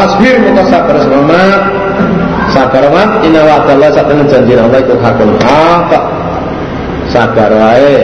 [0.00, 1.60] Wasbir muka sabar semangat
[2.56, 5.92] Sabar mat Inna wa'adallah saat janji Allah itu hakun hak
[7.12, 8.00] Sabar wae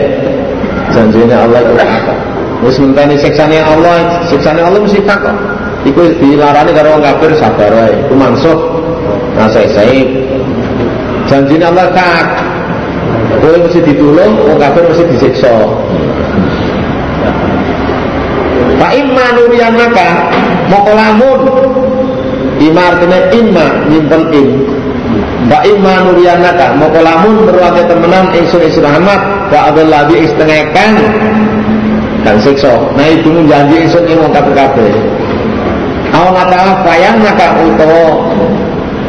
[0.93, 2.05] Janjinya Allah itu hak
[2.57, 5.37] Wis menteni siksane Allah, siksane Allah mesti hak kok.
[5.85, 7.93] Iku dilarani karo wong kafir sabar wae.
[7.93, 8.57] Iku mansuh.
[9.37, 9.69] Nah, saya
[11.29, 12.27] Janjinya Allah hak.
[13.45, 15.53] Kowe mesti ditulung, wong kafir mesti disiksa.
[18.77, 20.09] Pak imma nurian maka
[20.69, 21.39] moko lamun
[22.57, 24.49] Ima artinya imma nyimpen im.
[25.47, 30.91] Pak imma nurian maka moko lamun berwakil temenan ingsun isi rahmat Pak abel labi istengekan
[32.25, 32.75] dan siksa.
[32.97, 34.91] Nah itu janji ingsun ing wong kabeh-kabeh.
[36.11, 38.25] Awan ta'ala fayang maka utawa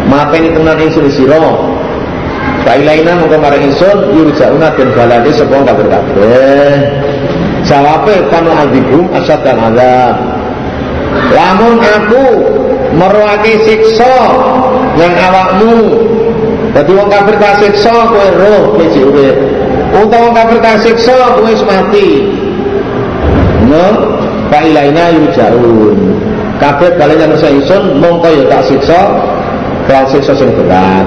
[0.07, 1.41] mateni tenan ingsun sira
[2.69, 6.77] Failaina muka maring ingsun yurja'una den balade sapa kabeh-kabeh.
[7.65, 10.15] Jawabe kanu azibum asad dan azab.
[11.33, 12.25] Lamun aku
[12.97, 14.15] meruaki siksa
[14.97, 15.77] yang awakmu.
[16.73, 19.37] Jadi wong kafir tak siksa kowe roh iki urip.
[19.93, 22.09] Utawa wong kafir tak siksa kowe wis mati.
[23.69, 24.17] No
[24.49, 25.97] Failaina yurja'un.
[26.59, 28.99] Kabeh balik yang isun mongko ya tak siksa
[29.87, 31.07] Kalau siksa sing berat.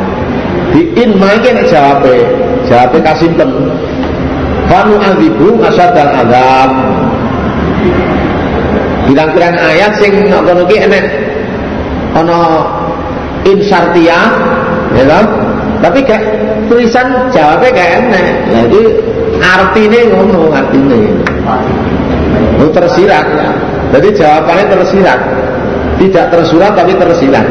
[0.71, 2.23] Diin makin jawabnya
[2.71, 3.51] Jawabnya kasimpen
[4.71, 6.71] Fanu azibu dan azab.
[9.11, 11.05] Bilang-bilang ayat sing ngono ki enek
[12.15, 12.39] ana
[13.47, 14.19] insartia
[14.95, 15.25] ya kan?
[15.81, 16.23] Tapi kayak
[16.69, 18.25] tulisan jawabnya kayak enek.
[18.53, 18.81] Jadi
[19.41, 20.97] artinya ngono artinya.
[22.61, 23.25] Oh, tersirat.
[23.89, 25.19] Jadi jawabannya tersirat.
[25.97, 27.45] Tidak tersurat tapi tersirat.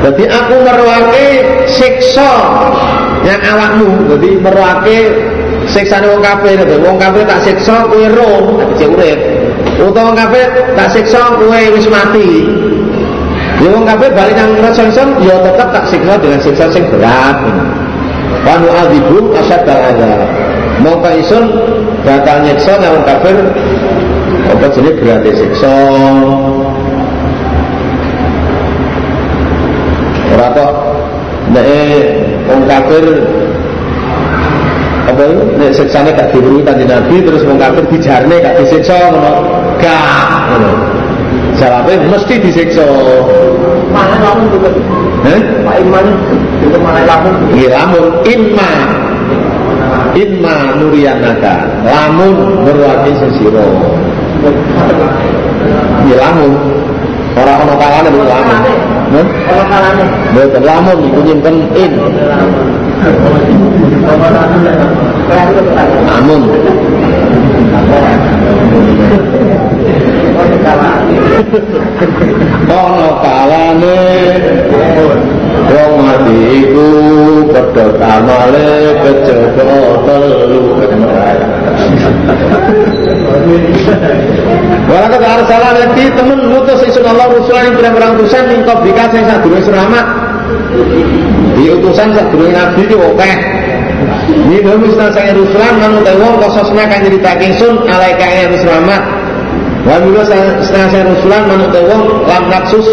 [0.00, 1.26] Jadi aku meruake
[1.64, 2.30] siksa
[3.24, 4.04] yang awakmu.
[4.12, 4.98] Jadi meruake
[5.64, 6.60] siksa wong kafir.
[6.84, 9.39] Wong kafir tak siksa kowe roh, tak urip.
[9.80, 12.44] Wong kafir tak siksa kowe wis mati.
[13.60, 14.84] Ya kafir balik nang neraka
[15.20, 17.36] ya tetap tak siksa dengan siksa sing berat.
[18.44, 20.20] Wa nu'adzibum asyadal adzab.
[20.80, 21.44] Mongko isun
[22.04, 23.36] bakal nyiksa nang wong kafir
[24.52, 25.76] apa jenis berat siksa.
[30.36, 30.72] Ora kok
[31.52, 31.68] nek
[32.48, 33.04] wong kafir
[35.10, 35.24] apa
[35.58, 38.98] nek siksane gak diweruhi kanjeng Nabi terus wong kafir dijarne gak disiksa.
[39.80, 40.72] Gak ngono.
[41.56, 42.84] Jawabnya mesti disiksa.
[43.92, 44.70] Mana lamun juga.
[45.24, 45.40] Heh?
[45.64, 46.06] Pak Iman
[46.64, 47.34] itu mana lamun.
[47.52, 48.72] Iya lamun inma
[50.14, 51.54] inma nuriyanaka
[51.86, 53.66] lamun berwakil sesiro
[56.08, 56.52] Iya lamun
[57.36, 58.58] orang ono kalane itu lamun
[59.10, 59.26] Heh?
[59.66, 60.04] Kalane.
[60.32, 61.92] Mboten lamun iku nyimpen in
[66.06, 66.42] lamun
[72.70, 73.98] ono kalane
[75.66, 76.86] wong mati iku
[77.50, 78.70] pedhot amale
[79.02, 80.62] kejaba telu
[84.90, 89.22] Wala kata arsalah lagi temen ngutus isun Allah rusulan yang berang-berang utusan mingkau bika sing
[89.22, 90.06] sadurunge selamat.
[91.54, 93.32] Di utusan sadurunge nabi itu oke.
[94.30, 99.19] Ini dulu misal saya rusulan manut wong kososna kan nyritake ingsun alaika yang selamat.
[99.80, 102.84] Wa bila setengah saya rusulan manut wong lam naksus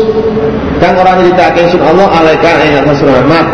[0.79, 3.45] kang ora nyritake ingsun Allah alaika yang selamat.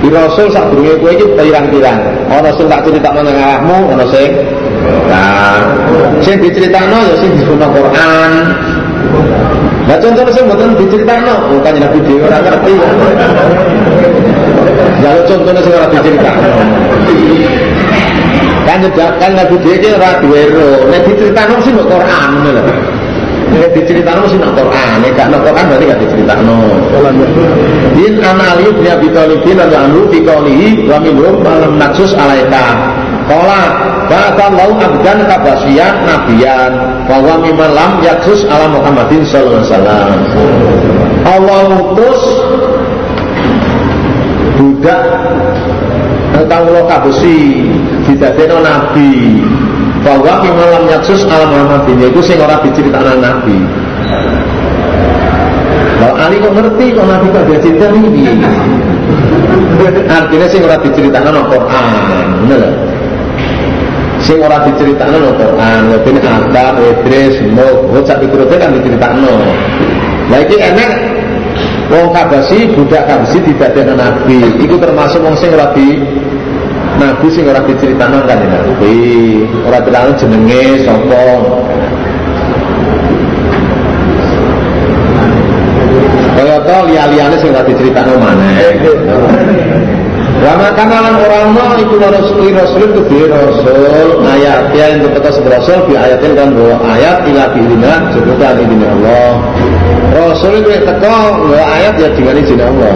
[0.00, 2.00] Di Rasul sak durunge kowe iki pirang-pirang.
[2.32, 4.32] Ana sing tak critakno nang awakmu, ana sing
[5.10, 5.60] Nah,
[6.22, 8.32] sing diceritakno ya sing disebut Quran.
[9.90, 12.74] Nah contohnya sing mboten diceritakno, bukan Nabi dhewe ora ngerti.
[15.02, 16.50] Jaluk contohnya sing ora diceritakno.
[18.70, 18.86] Kan
[19.18, 20.86] kan Nabi dhewe iki ora duwe ro.
[20.86, 22.62] Nek diceritakno sing mbok Quran ngono lho.
[23.50, 26.56] Nek diceritakno sing nang Quran, nek gak nang Quran berarti gak diceritakno.
[27.98, 31.02] Din anali bin Abi Thalib lan anu fi qaulihi wa
[31.42, 32.78] malam naksus alaika.
[33.26, 36.72] Kala Bahkan lau abdan kabasian nabiyan
[37.06, 40.18] bahwa mimman lam yaksus ala Muhammadin sallallahu alaihi wasallam.
[41.22, 42.20] Allah utus
[44.58, 45.02] budak
[46.50, 47.62] tentang lo kabesi
[48.10, 49.38] didadekno nabi.
[50.02, 53.54] Bahwa mimman lam yaksus ala Muhammadin itu sing ora diceritakan nabi.
[56.00, 58.34] Kalau Ali kok ngerti kok nabi kok dia cerita ini.
[60.10, 62.64] Artinya sing ora diceritakan Al-Qur'an, bener
[64.20, 69.32] sing ora diceritakno no Quran ben Adam Idris Nuh Hud sak piturute kan diceritakno
[70.28, 70.92] nah iki enek
[71.90, 74.38] wong kabasi budak kabasi didadekno nabi.
[74.62, 75.98] Iku termasuk wong sing ora di
[77.00, 78.94] nabi sing ora diceritakno kan nabi
[79.64, 81.24] ora dilangsung jenenge sapa
[86.70, 88.78] teko liya-liyane sing tadi critakno maneh.
[90.40, 95.28] Wa makana lan ora ono iku rasul rasul itu bi rasul ayat ya yang teko
[95.36, 99.30] sebuah rasul bi ayatin kan bahwa ayat ila biina sebutan ini Allah.
[100.16, 102.94] Rasul itu teko bahwa ayat ya dengan izin Allah.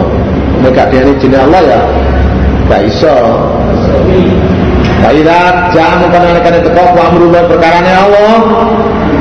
[0.63, 1.81] Nek dengan izin Allah ya
[2.65, 3.17] gak iso.
[5.05, 8.35] Kairat jam kana teko amrullah perkarane Allah.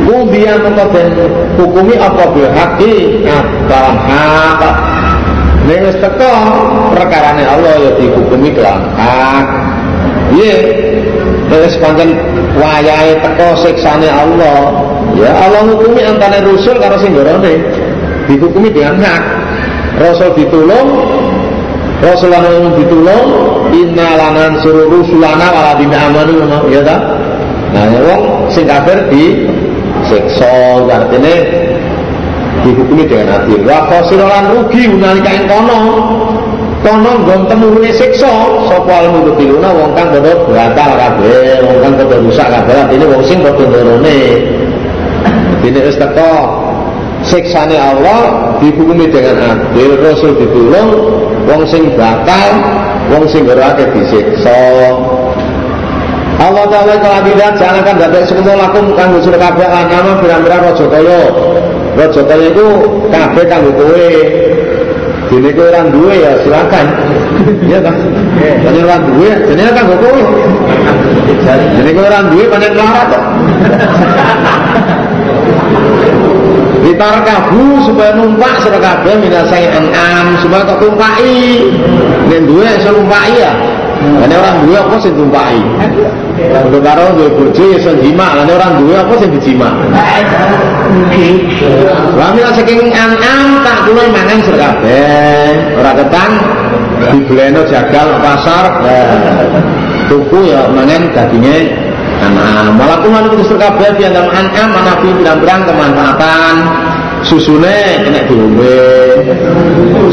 [0.05, 1.17] Kudian mengkoden
[1.56, 4.62] hukumi apa bil haqi Attalan hak.
[5.69, 6.32] Wis teko
[6.93, 9.46] perkarane Allah ya dihukumi kelan hak.
[10.32, 10.56] Iya
[11.52, 12.17] Wis pancen
[12.56, 14.73] wayahe teko siksane Allah
[15.14, 17.61] Ya Allah hukumi antara rusul karo sing gorone
[18.26, 19.23] dihukumi dengan hak.
[19.94, 21.06] Rasul ditulung
[22.02, 23.26] Rasulullah ditulung
[23.70, 27.00] Inna lanan suruh rusulana waladina amanu ya tak
[27.75, 29.50] Nah, ya wong sing kafir di
[30.06, 31.35] siksa artinya
[32.62, 35.79] dihukumi dengan adil wa khosiran rugi unalika ing kono.
[36.87, 38.31] Kono nggon temune siksa
[38.70, 43.23] sapa al mudhiluna wong kang padha batal kabeh wong kang padha rusak kabeh artine wong
[43.26, 44.19] sing padha ndorone
[45.64, 46.31] dene wis teko
[47.26, 50.88] siksane Allah dihukumi dengan adil rasul ditulung
[51.49, 52.50] wong sing batal
[53.12, 54.56] wong sing ora disiksa
[56.35, 60.85] Allah Ta'ala kalau tidak jangan dapat semua lakum kanggo sira kabeh lan nama pirang-pirang raja
[60.91, 61.20] kaya.
[61.94, 62.67] Raja kaya iku
[63.06, 64.11] kabeh kanggo kowe.
[65.31, 66.87] Dene kowe ora duwe ya silakan.
[67.70, 67.94] Iya kan?
[68.67, 70.23] Dene ora duwe jenenge kanggo kowe.
[71.79, 73.25] Dene kowe ora duwe pancen larat kok.
[76.85, 81.73] Ditarkabu supaya numpak sira kabeh minasai an'am supaya kok tumpaki.
[82.29, 83.53] Nek duwe iso numpaki ya.
[84.05, 85.65] Ini orang dua apa sing tumpaki?
[86.37, 89.73] Kalau karo duwe bojo ya sing jima, orang dua apa sing dijima?
[92.13, 95.57] Wa mila saking an'am tak kula mangan sir kabeh.
[95.81, 96.33] Ketang
[97.17, 98.65] dibeleno jagal pasar.
[100.05, 101.73] Tuku ya mangan daginge
[102.25, 102.81] an'am.
[102.81, 106.56] Kula niku sir kabeh di dalam an'am manapi pirang-pirang kemanfaatan.
[107.25, 108.81] susune kena diombe.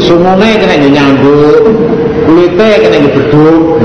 [0.00, 1.64] Sumune kena nyambut.
[2.22, 3.82] Kulite kena dibeduk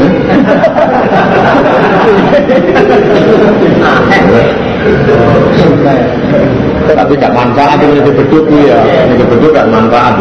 [6.87, 8.79] tapi gak manfaat ini dibeduk ya
[9.09, 10.13] ini dibeduk gak manfaat.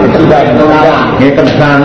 [1.21, 1.81] Ini kesan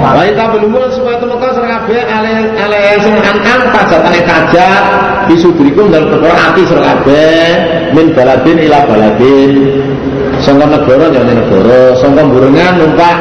[0.00, 1.59] lain tak belum supaya temukan serang
[1.90, 2.06] kabeh
[2.54, 4.82] ale sing an'am kajatane kajat
[5.26, 7.50] disudrikum dalam perkara hati serang kabeh
[7.98, 9.52] min baladin ila baladin.
[10.38, 11.80] Sangka negara jangan negara.
[11.98, 13.16] Sangka burengan numpak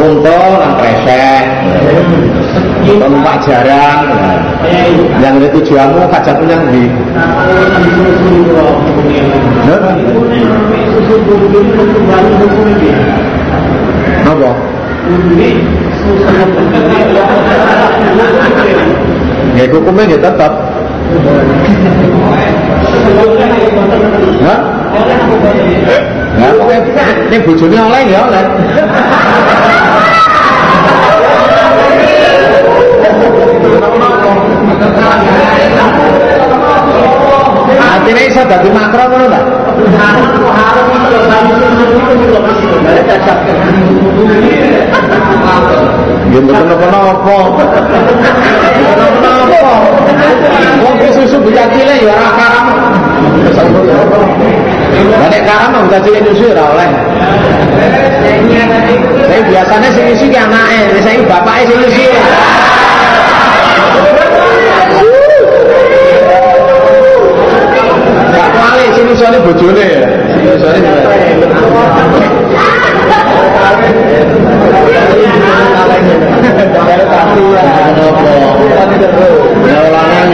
[0.00, 1.44] unta nang kresek.
[2.88, 4.00] Numpak jarang.
[5.20, 6.88] Yang itu tujuanmu kajat punya di
[14.24, 14.50] apa?
[19.54, 20.52] Ya hukumnya ya tetap.
[26.34, 26.50] Ya,
[27.30, 28.44] ini bojone oleh ya oleh.
[37.80, 39.40] Artinya bisa dadi makro ngono ta?
[46.24, 47.36] Nggih mboten napa-napa.
[49.20, 49.74] Napa?
[50.80, 52.66] Wong susu bocah cilik ya ora karam.
[55.20, 56.90] Lah nek karam bocah cilik susu ora oleh.
[59.28, 62.06] Saya biasanya sing isi ki anake, saya bapake sing isi.
[68.32, 70.02] Gak kuali sing isone bojone ya.
[70.32, 70.72] Sing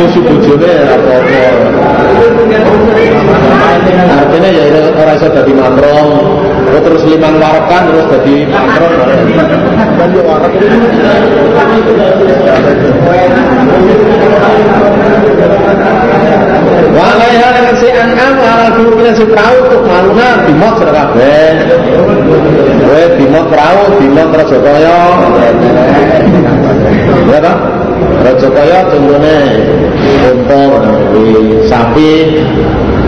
[0.01, 1.39] nyusu bojone apa-apa.
[4.11, 4.65] Artinya ya
[4.97, 6.09] ora iso dadi matrong.
[6.81, 8.49] Terus liman warakan terus dadi
[16.91, 21.51] Walaiha dengan si an'am ala guru si perahu untuk maluna dimot kabeh.
[22.83, 24.99] Kowe dimot perahu, dimot Raja Kaya.
[27.31, 27.55] Ya ta?
[28.27, 29.37] Raja Kaya contohnya
[30.35, 30.63] unta
[31.71, 32.11] sapi.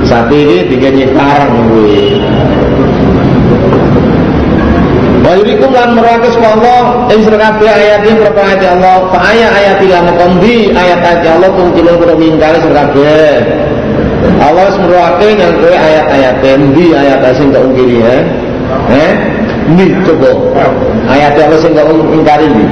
[0.03, 2.19] Sapi ini tiga nyekar kuwi.
[5.23, 9.07] Wa yurikum lan merawake Allah ing sira kabeh ayat iki ayat Allah.
[9.15, 12.91] Fa ayat ayat ila mukondi ayat ayat Allah tungkilun kudu mingkari sira.
[14.23, 18.15] Allah wis merawake yang kowe ayat-ayat endi ayat sing tak ungkiri ya.
[18.91, 19.13] Eh?
[19.75, 20.31] Nih coba.
[21.11, 22.67] Ayat Allah sing kok ingkari iki.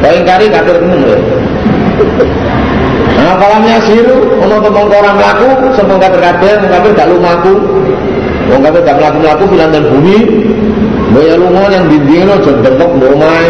[0.00, 1.16] Kok ingkari kafir tenan lho.
[3.20, 7.52] Nah, kalamnya siru, ono tembung orang melaku, sembung kafir kabeh, kafir gak lumaku.
[8.48, 10.18] Wong kafir gak melaku-melaku bilang dan bumi,
[11.10, 13.42] Boya lunga yang dinding lo jeng dempok rumah.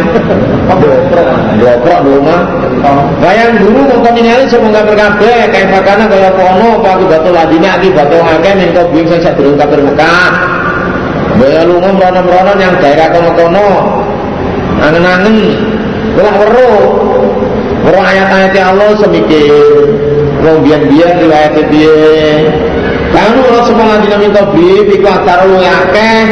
[1.61, 2.41] Doprok rumah.
[3.21, 8.25] Bayang dulu mongko ningali sing kafir kabeh kae fakana kaya kono apa akibatul ladina akibatul
[8.25, 10.33] akeh ning kok bing sing sadurung kafir Mekah.
[11.41, 13.69] Lunga mrono-mrono yang daerah kono-kono.
[14.81, 15.37] Angen-angen
[16.17, 16.81] lah weruh.
[17.85, 19.85] Weruh ayat-ayat Allah semikir.
[20.41, 22.01] Wong biyen-biyen riwayat piye?
[23.11, 26.23] Kamu kalau semua lagi minta beli, iku antara lu akeh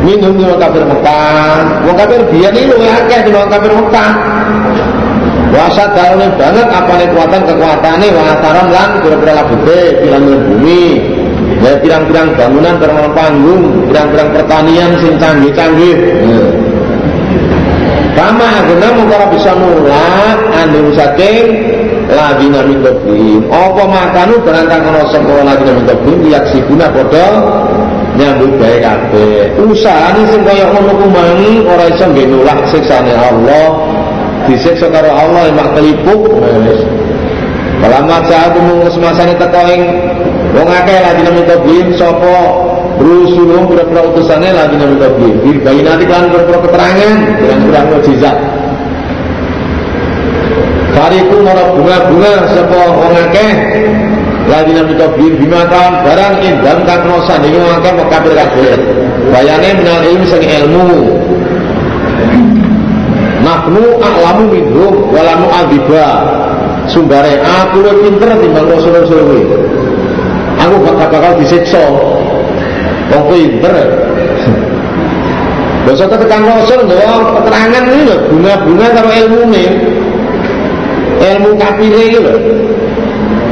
[0.00, 1.84] minum di kafir Mekah.
[1.84, 4.12] Wong kafir biyen iki luwih akeh di kafir Mekah.
[5.50, 10.84] Wasa dalane banget apa nih kekuatan kekuatane wong ataran lan kira-kira labute bilang bumi.
[11.60, 15.96] Ya pirang-pirang bangunan bermalam panggung, pirang-pirang pertanian sing canggih-canggih.
[18.16, 21.69] Kama guna mengkara bisa nulak anu saking
[22.12, 23.42] lagi nabi kebim.
[23.48, 27.26] Apa makanu berangkang ana sapa lagi nabi kebim lihat sibuna padha
[28.18, 29.56] nyambut gawe kabeh.
[29.60, 33.66] Usahane sing kaya ngono ku mang ora iso nggih nolak siksane Allah.
[34.48, 36.26] Disiksa karo Allah mak kelipuk
[36.66, 36.80] wis.
[37.80, 39.82] Kalamat saat mung semasane teko ing
[40.52, 42.36] wong akeh lagi nang tabim sapa
[43.00, 45.34] rusulum pira-pira utusane lagi nang tabim.
[45.40, 48.59] Bil nanti kan pira keterangan dengan pira mukjizat.
[50.90, 53.52] Fariku mara bunga-bunga sapa wong akeh?
[54.50, 58.78] Lagi nabi kabir bimakan barang indam kang nosan ngangkat mau kafir kabir
[59.30, 60.86] bayangnya menal ilmu sing ilmu.
[63.46, 66.06] Nahnu a'lamu minhum walamu adiba.
[66.90, 69.44] Sumbare aku lebih pinter timbang rasul-rasul kuwi
[70.58, 71.86] aku bakal bakal disiksa.
[73.14, 73.74] Wong pinter.
[75.86, 79.68] Basa tekan rasul lho keterangan ini lho bunga-bunga karo ilmu nih
[81.20, 82.34] ilmu kafir iki lho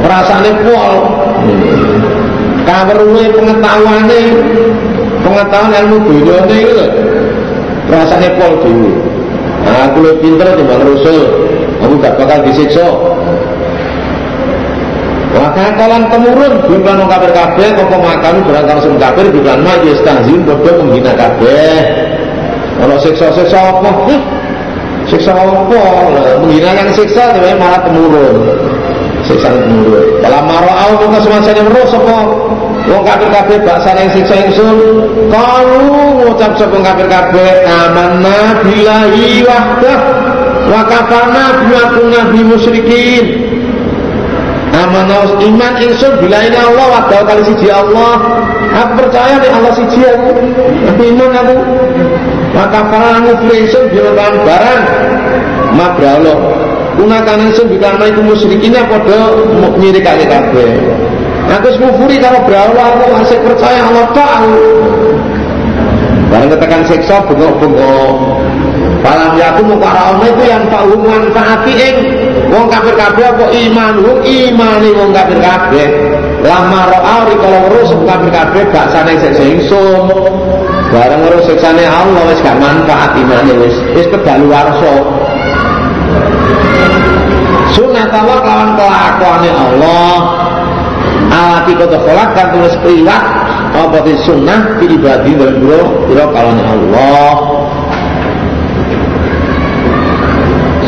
[0.01, 0.93] rasane pol
[2.65, 4.21] kaweruhe pengetahuane
[5.21, 6.87] pengetahuan ilmu dunyane iki lho
[7.89, 8.93] rasane pol dhewe.
[9.59, 11.23] Nah, aku lebih pinter timbang rasul.
[11.83, 12.87] Aku gak bakal disiksa.
[15.29, 20.81] Maka kalan temurun Bimlan kafir kabeh Koko makan berangkang sum kafir Bimlan ma yastazim Bodoh
[20.81, 21.85] menghina kabeh.
[22.81, 23.89] Kalau siksa-siksa apa
[25.09, 25.81] Siksa apa
[26.45, 28.37] Menghina yang siksa Tapi malah temurun
[29.29, 30.05] siksa temurun.
[30.25, 32.17] Kalau marau maka semasanya meruh sapa
[32.89, 34.77] wong kafir kabeh baksane siksa ingsun.
[35.29, 35.85] Kalu
[36.25, 39.97] ngucap sapa kafir kabeh amanna billahi wahdah
[40.69, 41.45] wa kafana
[41.93, 43.25] kunna bi musyrikin.
[44.69, 48.17] Amanah iman ingsun billahi Allah wahdah kali siji Allah.
[48.69, 50.01] Aku percaya nih Allah siji.
[50.93, 51.55] Aku iman aku.
[52.53, 54.83] Maka para ngufri ingsun bima barang.
[55.69, 56.37] Mabra Allah
[56.99, 59.31] Gunakan ingsun bikana iku musyrikine padha
[59.79, 60.71] nyirikake kabeh.
[61.47, 64.53] Aku ngufuri karo brawa aku masih percaya Allah tok aku.
[66.29, 68.43] Barang ketekan siksa bengok-bengok.
[68.99, 71.95] Palam yaku mau para ono itu yang tak manfaati ing
[72.51, 75.87] wong kafir kabeh apa iman wong imane wong kafir kabeh.
[76.43, 80.38] Lama ro'ari kalau ngurus kafir kabeh baksane siksa ingsun.
[80.89, 84.93] Barang ngurus siksane Allah wis gak manfaat imane wis wis kedaluwarsa.
[87.77, 90.13] Sunat Allah lawan kelakuannya Allah.
[91.29, 93.21] Alati kota kolak kan tulis priwat
[93.69, 97.33] apa di sunnah di ibadi dan bro bro kalonnya Allah.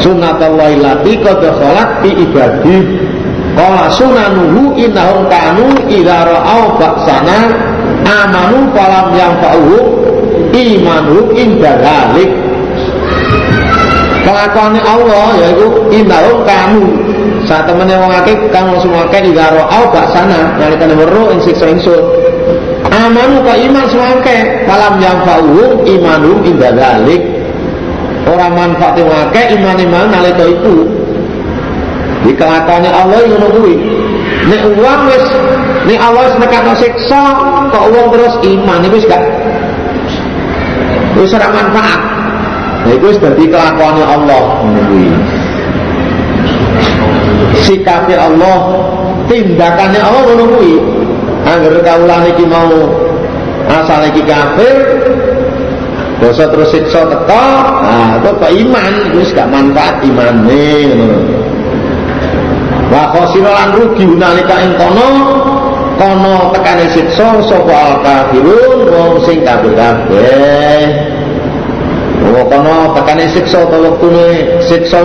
[0.02, 2.78] Sunat Allah ilati kota kolak di ibadi.
[3.54, 6.26] Kala sunanuhu innahum kanu idha
[6.82, 7.61] baksana
[8.06, 9.78] amanu falam yang fa'uhu
[10.52, 12.32] imanu indah dalik
[14.22, 16.86] kelakuannya Allah yaitu indahum kamu.
[17.50, 21.42] Saat temennya wong akeh kamu semua akeh di garo au gak sana nalika weruh ing
[21.42, 22.00] siksa ingsun
[22.94, 27.22] amanu ka iman semua akeh falam yang fa'uhum imanum inda dalik
[28.30, 30.86] orang manfaat wong akeh iman iman nalika itu
[32.22, 33.76] di kelakuannya Allah yang kuwi
[34.50, 35.26] nek uang wis
[35.86, 37.22] nek Allah wis nekakno siksa
[37.70, 39.24] kok uang terus iman wis gak
[41.18, 42.12] wis ora manfaat
[42.82, 44.44] Nah seperti kelakuannya Allah.
[47.62, 48.58] Sikapnya Allah,
[49.30, 50.82] tindakannya Allah menunggui.
[51.46, 52.70] Agar kaulah niki mau
[53.70, 54.78] asal niki kafir,
[56.22, 60.90] dosa terus siksa nah itu ke iman, itu gak manfaat iman nih.
[62.92, 65.08] Wa khosira lan rugi unalika ing kono
[65.96, 70.84] kono tekane siksa sapa al kafirun wong sing kafir kabeh
[72.36, 75.00] wong kono tekane siksa ta wektune siksa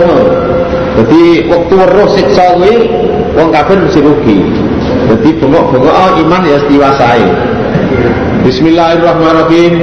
[0.97, 2.89] Jadi waktu weruh siksa kuwi
[3.39, 4.41] wong kafir mesti rugi.
[5.07, 7.23] Jadi bengok-bengok oh, iman ya diwasai.
[8.43, 9.73] Bismillahirrahmanirrahim.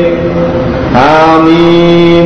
[0.92, 2.24] Amin.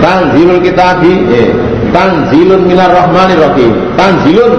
[0.00, 3.72] Tanzilul kitabi eh tanzilun minar rahmanir rahim.
[3.94, 4.52] Tanzilun.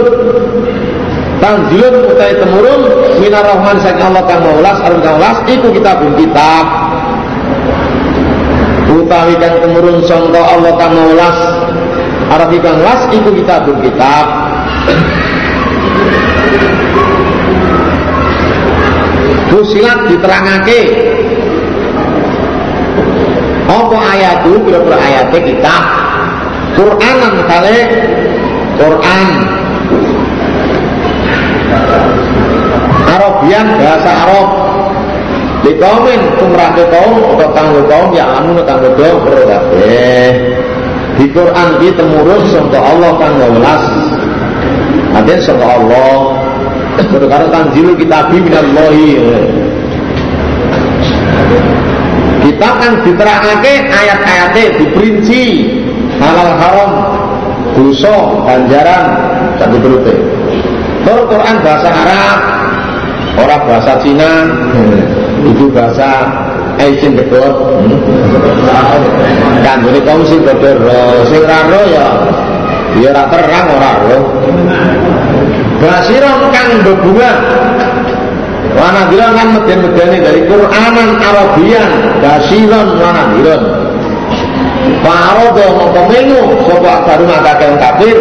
[1.41, 2.81] Tanzilun utai temurun
[3.19, 3.75] minar rahman.
[3.81, 6.65] Saking Allah kang maulas arum kang ulas iku kitabun kitab.
[8.91, 11.39] Utawi kang temurun sangka Allah kang maulas
[12.31, 14.25] Arabi kang las iku kitabun kitab.
[19.51, 20.81] Fusilat diterangake.
[23.67, 24.63] Apa ayat itu?
[24.63, 26.00] Kira-kira ayatnya kitab
[26.81, 27.77] Quranan kali
[28.81, 29.29] Quran.
[33.05, 34.50] Arabian bahasa Arab.
[35.61, 39.45] Di kaumin kumrah ke kaum atau tanggung kaum ya anu tanggung kaum perlu
[41.21, 43.83] di Quran ini temurun sangka Allah kang welas.
[45.13, 46.17] Artinya sangka Allah.
[46.97, 49.21] Karena tanzilu kitabi minallahi.
[52.41, 55.45] Kita kan diterangake ayat-ayatnya diperinci
[56.21, 56.91] halal haram
[57.73, 58.13] dosa
[58.45, 59.03] ganjaran
[59.57, 60.15] satu berute
[61.01, 62.37] Kalau Quran bahasa Arab
[63.41, 64.31] orang bahasa Cina
[65.41, 66.29] itu bahasa
[66.77, 67.57] Aisin gedot
[69.61, 72.07] Kanggone kaum sing padha ro, sing ora ro ya
[73.01, 74.17] ya ora terang ora ro.
[75.81, 77.31] Basiron kang bebunga
[78.71, 81.89] Wana bilang kan meden-medeni dari Quranan Arabian
[82.23, 83.80] Basiron wana bilang
[85.01, 88.17] Parodo mongko mengu sapa baru ngakake wong kafir.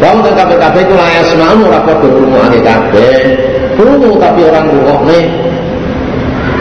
[0.00, 3.12] Wong kang kafir-kafir iku layak semanu ora padha krungu kabeh.
[3.76, 5.20] Krungu tapi orang ngrungokne.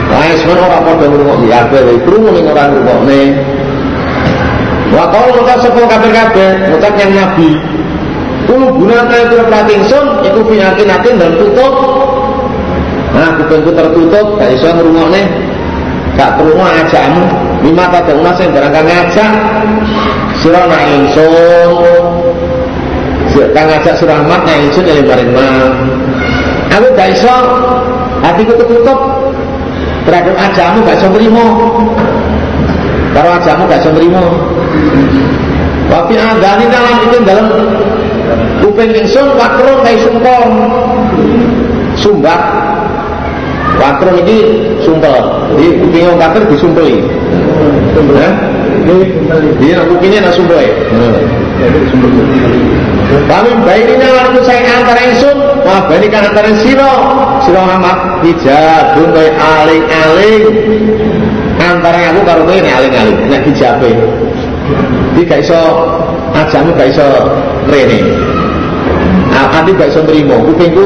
[0.09, 3.27] Lain semua orang pada ngurungok di akhir Dari kerungu nih orang ngurungok nih
[4.89, 7.49] Wa kalau kita sepuluh kabir-kabir Ngucap yang nabi.
[8.49, 11.73] Kulu guna kaya kira perhatiin sun Iku pinyakin-yakin dan tutup.
[13.13, 15.25] Nah kupingku tertutup Gak iso nih
[16.17, 17.25] Gak kerungu ajakmu
[17.59, 19.31] Lima tata unas yang barangkali ngajak
[20.39, 21.71] Sirah na insun.
[23.55, 25.31] Kang ngajak surah mat na insun yang maring
[26.69, 27.35] Aku gak iso
[28.19, 28.99] Hatiku tertutup
[30.09, 31.45] terhadap ajamu gak bisa terima
[33.13, 34.21] kalau ajamu gak bisa terima
[35.89, 37.47] wafi adani dalam itu dalam
[38.65, 40.41] kuping ingsun wakron kayak sumpel
[41.97, 42.41] sumbat
[43.77, 44.37] wakron ini
[44.81, 45.13] sumpel
[45.57, 47.05] jadi kuping yang kafir disumpeli
[48.15, 48.31] ya
[49.59, 50.63] Iya, kupingnya nak sumpel
[53.29, 56.93] Kami baiknya lalu saya antara ingsun Wah balikan antara siro.
[57.43, 60.43] Siro Muhammad hijabun kaya aling-aling.
[61.59, 63.91] Antara aku karo kowe ini aling-aling Nek hijabe
[65.13, 65.59] Jadi gak iso
[66.31, 67.07] ajamu gak iso
[67.67, 67.99] rene.
[69.35, 70.85] Nanti gak iso nerima Kupingku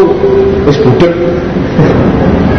[0.65, 1.13] wis budek.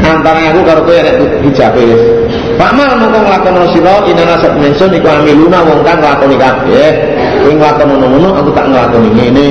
[0.06, 5.08] Antara aku karo kowe nek hijabe Pak Mal mongko nglakoni sira inana sak mensun iku
[5.10, 6.90] amiluna wong kang nglakoni kabeh.
[7.42, 9.48] Kowe nglakoni ngono aku tak nglakoni ngene.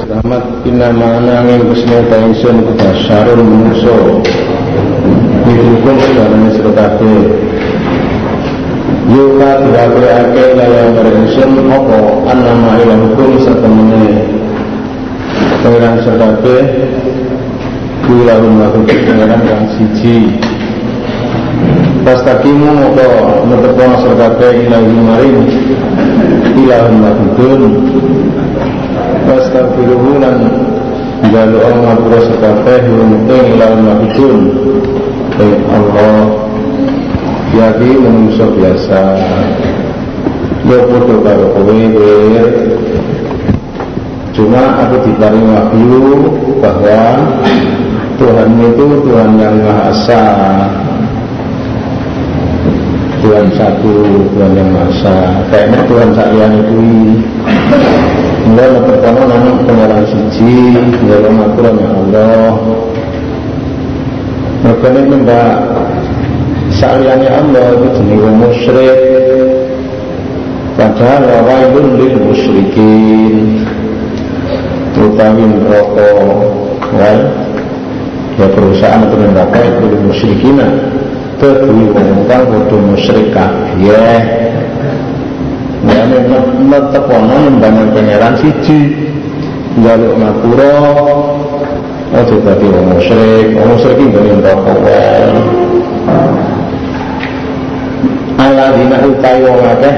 [0.00, 3.96] Selamat inama nanging kusne pensun iku basarun manusa.
[5.44, 7.20] Dihukun sekarang sira kabeh.
[9.10, 11.98] Yuka dirawe ake laya merensun apa
[12.30, 14.22] anama ilang hukum setemene
[15.66, 16.56] Pengiran serkabe
[18.06, 20.38] Kula rumah hukum pengiran yang siji
[22.00, 23.08] Pastakimu moko
[23.44, 25.38] netepo serkate ilahi maring.
[26.60, 27.62] Ilahun makudun
[29.28, 30.36] Pastakiruhu lan
[31.30, 34.40] Jalu Allah ngapura serkate Hurumuting ilahun makudun
[35.36, 36.16] Baik Allah.
[37.50, 39.02] Yaki manusia biasa.
[40.70, 41.80] Ya foto karo kowe
[44.30, 46.04] Cuma aku diparing wahyu
[46.62, 47.00] bahwa
[48.16, 50.24] Tuhan itu Tuhan yang Maha Esa
[53.20, 53.94] Tuhan satu,
[54.32, 56.80] Tuhan yang Maha Kayaknya Tuhan saklian itu
[58.50, 60.74] Mulai pertama nama pengenalan siji,
[61.06, 62.50] dalam aturan ya Allah.
[64.64, 65.54] Makanya mbak
[66.72, 69.00] sakliannya Allah itu jenis musyrik.
[70.80, 73.60] Padahal wawailun lil musyrikin
[74.96, 76.20] Utawi rokok
[76.96, 77.20] Wal
[78.40, 80.56] Ya perusahaan atau neraka itu musyrikin
[81.40, 83.72] kedui wong kang padha musyrik kabeh
[85.80, 86.18] Mulane
[86.68, 88.78] netepono nyembah pangeran siji
[89.80, 90.76] njaluk ngapura
[92.10, 95.30] Ojo dadi wong musyrik, wong musyrik iki ngene neraka wae.
[98.34, 99.96] Aladina utawi wong akeh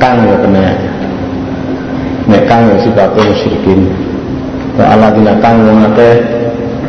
[0.00, 0.72] kang ya kena.
[2.32, 3.92] Nek kang ya sifate musyrikin.
[4.80, 6.16] Wa aladina kang wong akeh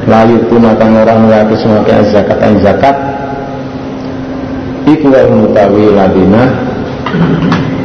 [0.07, 2.95] layu tuna kang orang ngake semake zakat zakat
[4.87, 6.43] iku wa mutawi ladina.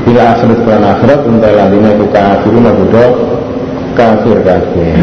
[0.03, 3.07] Bila akhirat kan akhirat unta ladina iku kafirun bodho
[3.99, 4.95] kafir kabeh.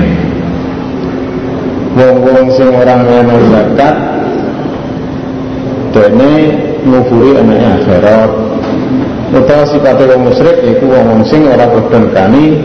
[1.99, 3.95] Wong-wong sing orang ngono zakat
[5.91, 6.31] dene
[6.88, 8.31] ngufuri anake akhirat.
[9.29, 12.59] Utawa sifate wong musyrik iku wong sing ora padha kani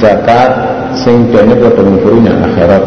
[0.00, 0.52] zakat
[0.96, 2.84] sing dene padha ngufuri nang akhirat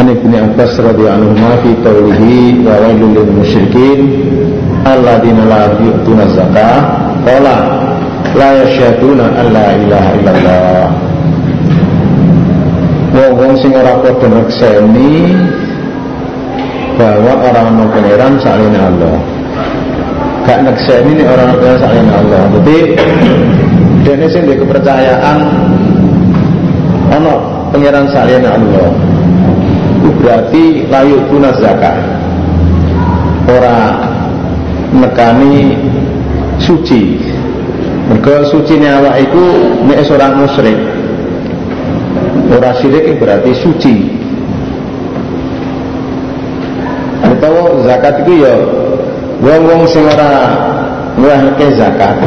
[0.00, 4.00] An Ibnu Abbas radhiyallahu anhu fi qawlihi wa wailul lil musyrikin
[4.88, 7.56] alladzina la yu'tuna zakah qala
[8.32, 10.88] la yasyaduna an la ilaha illallah
[13.36, 15.36] wong sing ora padha ngekseni
[16.96, 19.16] bahwa orang ana pangeran salene Allah.
[20.48, 22.42] Gak nekseni nek orang ana salene Allah.
[22.56, 22.78] Jadi
[24.08, 25.38] dene sing kepercayaan
[27.12, 27.32] ana
[27.68, 29.09] pangeran salene Allah
[30.20, 31.96] berarti layu tunas zakat.
[33.48, 33.96] Ora
[34.94, 35.74] nekani
[36.60, 37.18] suci.
[38.10, 39.44] Mereka suci ini awak itu
[39.88, 40.78] nek seorang musyrik.
[42.52, 43.94] Ora syirik berarti suci.
[47.24, 48.54] Atau zakat itu ya
[49.40, 50.30] wong-wong sing ora
[51.16, 52.18] ngurangke zakat.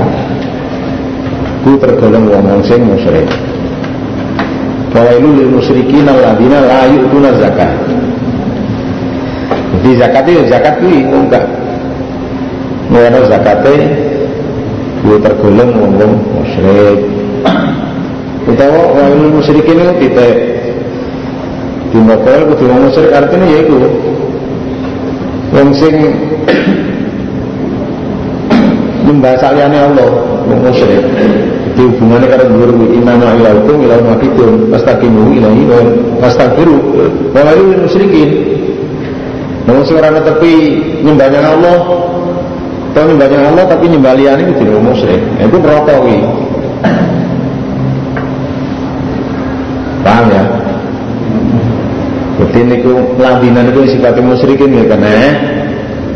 [1.64, 3.53] Ku tergolong wong-wong sing musyrik
[4.94, 7.74] Fawailu lil musyrikin alladzina la yu'tuna zakat.
[9.82, 11.42] Jadi zakat itu zakat itu enggak
[12.94, 13.74] ngono zakate
[15.02, 17.00] itu tergolong wong musyrik.
[18.46, 20.26] Utawa wailu musyrikin itu kita
[21.90, 23.76] di mokol kudu wong musyrik artinya ya itu
[25.58, 25.94] wong sing
[29.10, 30.10] nyembah saliyane Allah
[30.46, 31.02] wong musyrik
[31.74, 35.80] di hubungannya karena guru inama ilaukum ilau makidun pastakimu ilahi wa
[36.22, 36.78] pastakiru
[37.34, 38.30] wa lalu musyrikin.
[39.66, 40.52] Namun seorang tapi
[41.02, 41.78] nyembahnya Allah
[42.94, 45.22] atau nyembahnya Allah tapi nyembah lian itu tidak musyrik.
[45.42, 45.98] Itu merokok
[50.04, 50.44] paham ya?
[52.34, 52.76] Jadi ini
[53.18, 55.16] ladinan itu sifatnya musyrikin ya karena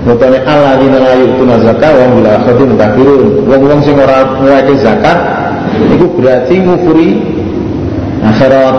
[0.07, 3.43] Mutane Allah dina layu tuna zakat wong bila akhirin kafirun.
[3.43, 5.17] Wong-wong sing ora ngeweke zakat
[5.77, 7.09] itu berarti ngufuri
[8.23, 8.75] akhirat.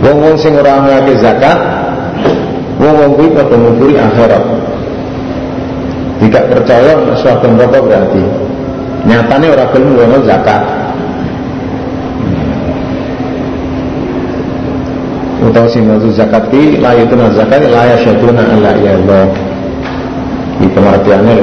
[0.00, 1.58] Wong-wong sing ora ngeweke zakat
[2.80, 4.44] wong-wong kuwi padha ngufuri akhirat.
[6.20, 8.22] Tidak percaya suatu neraka berarti
[9.08, 10.80] nyatane ora gelem ngono zakat.
[15.40, 19.24] utawa sing nutu zakat ki la yutuna zakat la yasyaduna alla ya Allah
[20.60, 21.34] di pengertiannya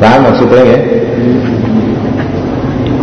[0.00, 0.78] paham maksudnya ya?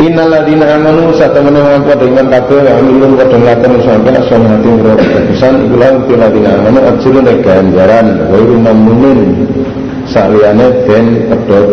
[0.02, 4.92] Innal ladina amanu satamana wa pada iman kabeh wa amilun padha nglakonan sampeyan salihati ngro
[4.98, 9.20] kepisan iku lan ladina amanu ajrun ganjaran wa iru mamunun
[10.10, 11.68] saliyane den pedhot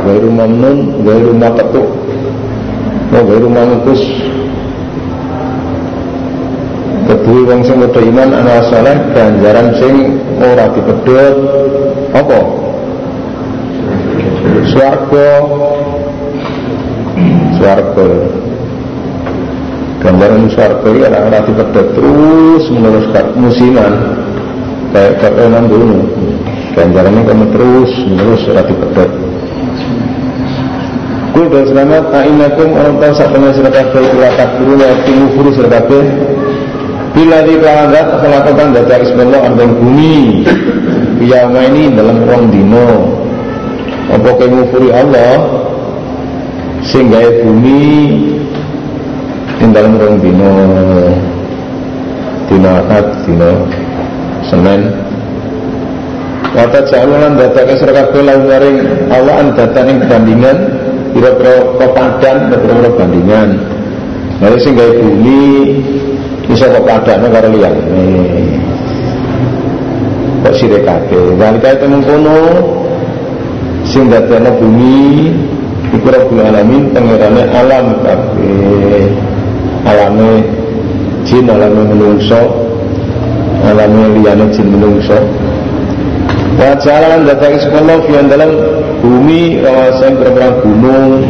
[0.00, 1.82] wa iru mamun wa iru maqtu
[3.12, 4.02] wa iru mangkus
[7.04, 9.94] kedua wong sing iman ana saleh ganjaran sing
[10.40, 11.36] ora dipedhot.
[12.12, 12.61] Apa
[14.70, 15.28] swarga
[17.58, 18.08] swarga
[20.02, 23.06] gambaran swarga ini orang ora dipedhot terus menerus
[23.38, 23.94] musiman.
[24.92, 26.04] Kayak kepenan dulu
[26.76, 29.10] ganjarannya kamu terus menerus ora dipedhot
[31.32, 35.50] Kul dan selamat Ainakum orang tahu saat dengan sedekah baik Lakat guru wa timu furu
[35.56, 36.04] sedekah
[37.16, 40.44] Bila di kelagat melakukan data ismallah ardang bumi.
[41.20, 43.21] Biyama ini dalam ruang dino
[44.10, 45.34] Apa kemufuri Allah
[46.82, 47.86] Sehingga bumi
[49.62, 50.52] Di dalam ruang dino
[52.82, 53.52] akad, dino
[54.42, 54.90] Senin
[56.52, 60.58] Wata jalulan data keseraka bela waring Allah an data ini bandingan
[61.12, 63.48] Kira-kira kepadan, kira-kira bandingan.
[64.40, 65.44] Lalu sehingga bumi
[66.48, 68.08] bisa kok padane karo liyane.
[70.42, 71.36] Kok sire kabeh?
[71.38, 72.36] Walika itu mengkono
[73.92, 75.28] sing dadekno bumi
[75.92, 79.12] iku Rabbul Alamin pangerane alam kabeh.
[79.84, 80.40] Alame
[81.28, 82.40] jin alame menungso
[83.68, 85.20] alame liyane jin menungso.
[86.56, 88.50] Wa jalan datang sekolah yang dalam
[89.04, 91.28] bumi kawasan berapa gunung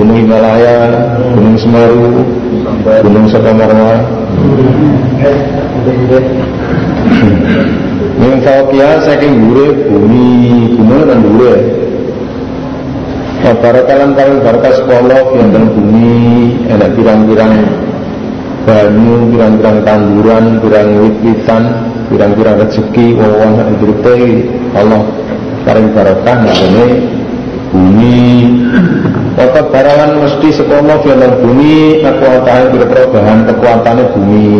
[0.00, 0.78] Gunung Himalaya,
[1.34, 2.24] Gunung Semeru,
[3.04, 4.00] Gunung Sakamarwa.
[8.20, 10.28] Yang fauqiyah saking gure bumi
[10.76, 11.56] gunung dan gure.
[13.40, 16.20] Nah, barakalan paling barakah sekolah yang dalam bumi
[16.68, 17.56] ada pirang-pirang
[18.68, 21.62] banyu, pirang-pirang tanduran, pirang wit-witan,
[22.12, 23.68] pirang-pirang rezeki, wong-wong sak
[24.76, 25.02] Allah
[25.64, 26.86] paling barokah namanya
[27.72, 28.20] bumi.
[29.40, 34.52] Waktu barawan mesti sekolah dalam bumi, kekuatan kira-kira bahan kekuatannya bumi,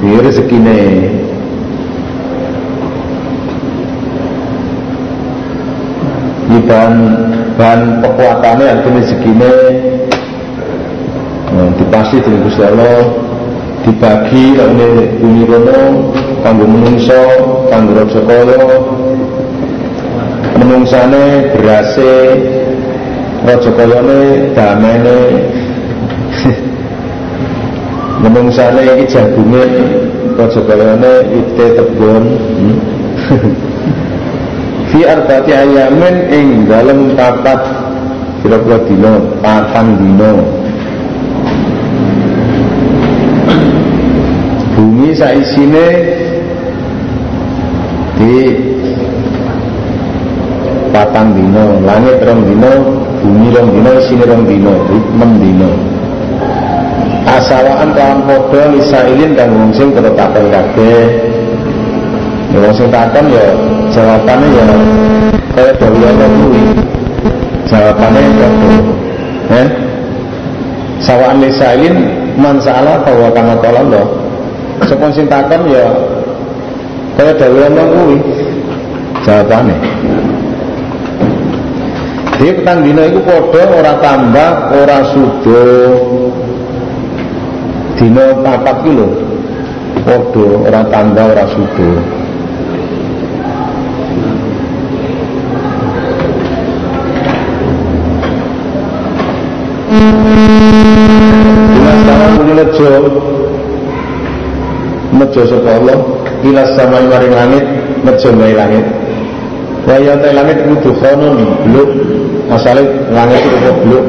[0.00, 0.80] di rezekine.
[6.72, 6.94] Bahan
[7.60, 9.54] bahan kekuatannya artinya segini
[11.52, 12.96] nah, dipasti dengan Gusti Allah
[13.84, 15.80] dibagi lalu bumi kono
[16.40, 17.22] kanggo menungso
[17.68, 18.62] kanggo raja kaya.
[20.62, 22.12] Menungsane berase
[23.42, 24.20] raja kayane
[24.54, 25.18] damene.
[28.22, 29.66] Menungsane iki jagunge
[30.38, 31.66] raja kayane wite.
[34.92, 37.60] fi arba'ati ayamin ing dalem papat.
[38.44, 40.32] Kira-kira dina patang dina.
[44.76, 45.86] Bumi saisine
[48.18, 48.34] di
[50.92, 52.72] patang dino langit rong dino
[53.24, 55.70] bumi rong dino isine rong dino enam dino
[57.24, 61.31] asawaan kawan podo lisailin dan wong sing takon kabeh
[62.52, 63.46] ya wong sing takon ya
[63.88, 64.64] jawabannya ya
[65.56, 66.62] kaya dawuh Allah kuwi
[67.68, 68.48] jawabannya ya
[69.56, 69.68] eh
[71.00, 71.96] sawaan lisailin
[72.36, 74.06] man salah bahwa kama tolong loh
[74.84, 75.88] Sepon sing takon ya
[77.16, 78.16] kaya dawuh Allah kuwi
[79.22, 79.76] jawabane.
[82.42, 85.62] Jadi petang dina iku padha ora tambah, ora sudo.
[87.94, 89.08] Dina papat ki lho.
[90.02, 91.90] Padha ora tambah, ora sudo.
[101.72, 102.88] Dina sama muni lejo
[105.12, 105.98] mejo sapa Allah?
[106.42, 107.64] Ila samai maring langit
[108.00, 108.84] mejo maring langit.
[109.84, 111.28] Wa ya ta langit kudu khono
[111.68, 111.90] bluk.
[112.48, 114.04] Asale langit itu bluk.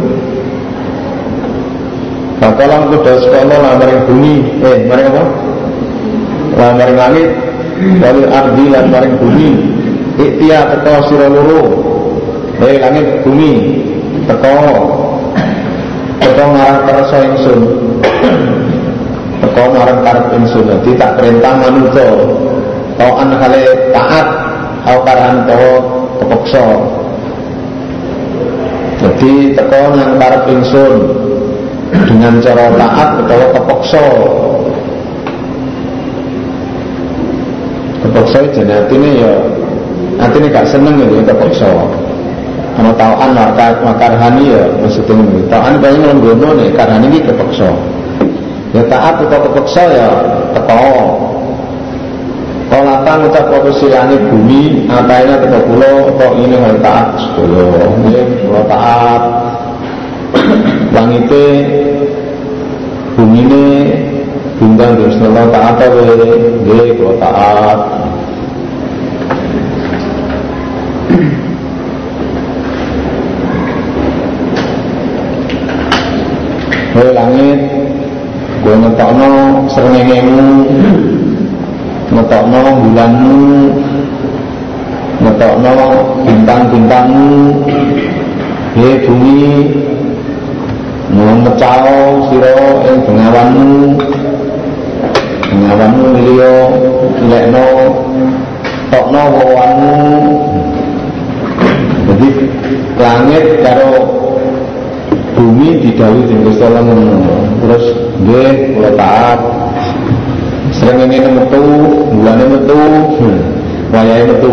[2.39, 4.35] Bakalan kuda sekolah lah maring bumi.
[4.63, 5.23] Eh maring apa?
[6.55, 7.29] Lah maring langit.
[7.99, 9.49] Walil ardi lan maring bumi.
[10.15, 11.61] Iktia teko sira loro.
[12.63, 13.83] Eh langit bumi.
[14.23, 15.02] Teko
[16.23, 17.59] Teko ngarang kerasa ingsun.
[19.43, 20.63] Teko marang karep ingsun.
[20.71, 22.07] Dadi tak perintah manungsa.
[22.95, 24.27] Tauan kale taat.
[24.83, 25.71] Au karan tawa
[26.23, 26.65] kepeksa.
[29.03, 30.93] Jadi teko nang karep ingsun.
[31.91, 34.05] Dengan cara taat utawa kepeksa.
[37.99, 39.33] Kepeksa jadi artinya ya
[40.23, 41.67] artinya gak seneng ya kepeksa
[42.73, 43.37] ana tauan
[43.85, 45.13] makarhani ya maksudnya
[45.49, 47.69] tauan banyak lenggono nih karhani ini kepeksa.
[48.73, 50.07] Ya taat atau kepeksa ya
[50.57, 50.85] teko.
[52.73, 57.77] Kolatan ucap posisi langit bumi apa ini teko pulau atau ini harus taat sepuluh.
[58.01, 59.21] Ini pulau taat.
[60.89, 61.45] Langite
[63.13, 63.65] bumi ini
[64.57, 66.01] bintang nolong taat atau
[66.65, 68.02] ini pulau taat
[76.93, 77.57] Hei langit
[78.61, 80.45] gue ngetokno srengengemu
[82.13, 83.41] ngetokno bulanmu
[85.25, 85.73] ngetokno
[86.21, 87.65] bintang-bintangmu
[88.77, 89.41] he bumi
[91.17, 93.97] mecao siro yang bengawanmu
[95.49, 96.55] bengawanmu liyo
[97.25, 97.65] lekno
[98.93, 99.97] tokno wawanmu
[102.05, 102.29] jadi
[103.01, 104.22] langit karo
[105.43, 106.83] bumi didhawuhi dening Gusti Allah
[107.59, 107.85] terus
[108.23, 109.39] nggih kula taat.
[110.71, 111.63] Srengenge metu
[112.15, 112.79] bulane metu.
[113.91, 114.51] Wayahe metu.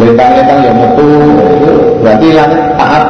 [0.00, 1.08] Lintang-lintang ya metu.
[2.00, 3.06] Berarti langit taat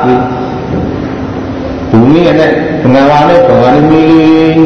[1.94, 4.56] bumi enek bengawane bengawane milih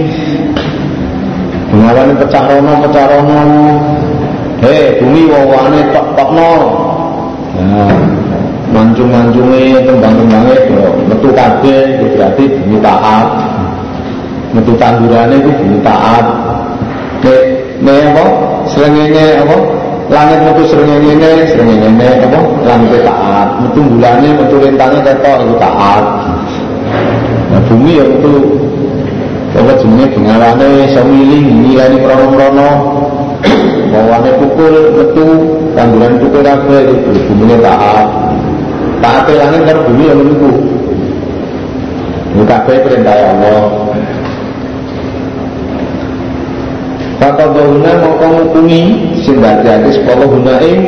[1.68, 3.42] bengawane pecah rono pecah rono.
[4.64, 6.50] Hei bumi wawane tok-tokno.
[7.56, 8.35] Nah
[8.76, 10.54] mancung-mancunge tembang-tembange
[11.08, 13.26] metu kabeh berarti bumi taat.
[14.52, 16.26] Metu tandurane itu bumi taat.
[17.24, 17.40] Nek
[17.80, 18.24] nek apa?
[18.68, 19.56] Selengenge apa?
[20.06, 22.38] Langit metu srengenge srengenge apa?
[22.68, 23.48] Langit taat.
[23.64, 26.04] Metu bulane metu lintangnya ketok itu taat.
[27.48, 28.34] Nah bumi ya metu.
[29.56, 30.68] Apa jenenge bengawane?
[30.84, 32.70] Iso miling ngilani krono-krono.
[33.86, 35.26] Bawane pukul metu
[35.72, 38.35] tanduran pukul kabeh itu bumi taat
[39.02, 40.50] taat langit karo bumi ya niku
[42.36, 43.86] ini kabeh perintah Allah
[47.16, 48.80] Fakadahuna mongko ngukumi
[49.24, 50.80] sing dadi sepuluh guna ing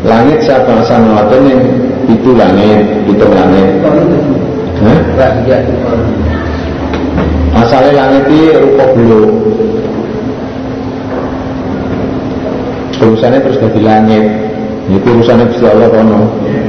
[0.00, 1.62] langit siapa samawatun yang
[2.08, 3.68] itu langit, itu langit.
[7.52, 9.22] Asalnya langit ini rupa bulu.
[12.96, 14.24] Urusannya terus jadi langit.
[14.88, 16.20] Ini urusannya bisa Allah kono.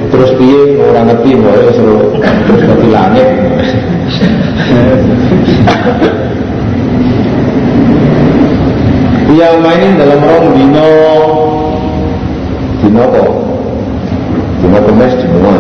[0.08, 0.80] Terus piye?
[0.80, 3.30] Orang ngerti boleh seru terus jadi langit.
[9.28, 10.90] Iya mainin dalam rong dino.
[12.80, 13.22] Dino apa?
[14.64, 15.56] Dino kemes semua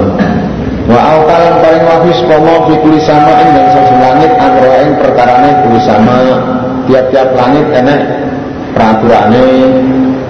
[0.87, 6.17] Wa autalan paling wafis komo fikuli sama ing dan satu langit Amroain perkarane kuli sama.
[6.87, 8.01] Tiap-tiap langit enek
[8.71, 9.45] Peraturane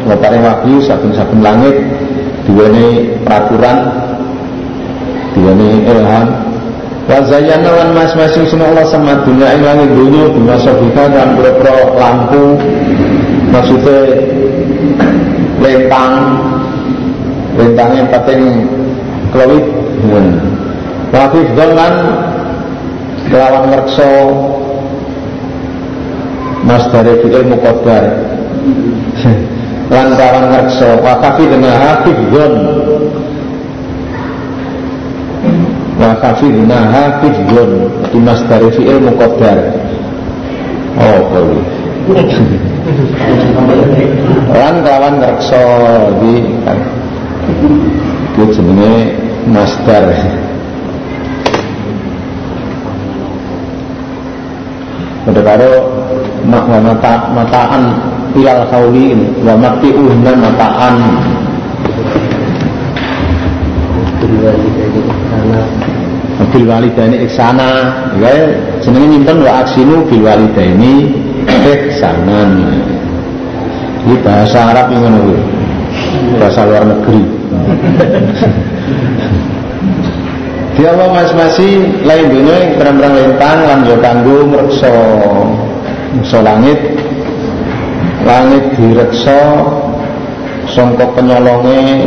[0.09, 1.77] Wa paling wafis sabun-sabun langit
[2.47, 2.87] Diwane
[3.27, 3.77] peraturan
[5.35, 6.27] Diwane ilham.
[7.07, 11.95] Wa zayyana lan mas-masing semua Allah sama dunia ing langit dunia Bima sobika dan berpro
[11.99, 12.55] lampu.
[13.51, 13.99] Maksudnya
[15.63, 16.11] lentang
[17.57, 18.41] lentangnya penting
[19.33, 19.65] kelawit
[20.03, 20.31] hmm.
[21.07, 21.93] Wafif kan
[23.31, 24.11] kelawan ngerkso
[26.67, 28.03] Mas dari fikir mukodar
[29.87, 32.17] lan kelawan ngerkso wakafi dengan hafif
[37.51, 37.71] don
[38.11, 39.59] di mas dari fikir mukodar
[40.99, 41.63] oh boleh
[44.47, 45.63] Lan kelawan ngrekso
[46.23, 46.79] di kan.
[48.31, 49.11] Itu jenenge
[49.51, 50.07] masdar.
[55.27, 55.71] Pada karo
[56.47, 57.83] mak mata mataan
[58.35, 60.95] ilal kauli wa mati uhna mataan
[66.51, 67.69] bil walidaini iksana.
[68.21, 68.33] Ya
[68.81, 71.13] jenenge nyimpen wa aksinu bil walidaini
[71.47, 72.51] ihsanan.
[74.07, 75.19] Ini bahasa Arab yang mana
[76.39, 77.21] bahasa luar negeri.
[80.77, 86.77] Di Allah masing-masing lain dunia yang berang-berang lintang lan yo kanggo ngrekso langit
[88.25, 89.39] langit direkso
[90.71, 92.05] sangka penyolonge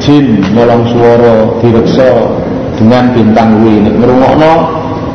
[0.00, 2.38] jin nyolong suara direkso
[2.78, 3.74] dengan bintang kuwi.
[3.84, 4.52] Nek ngrungokno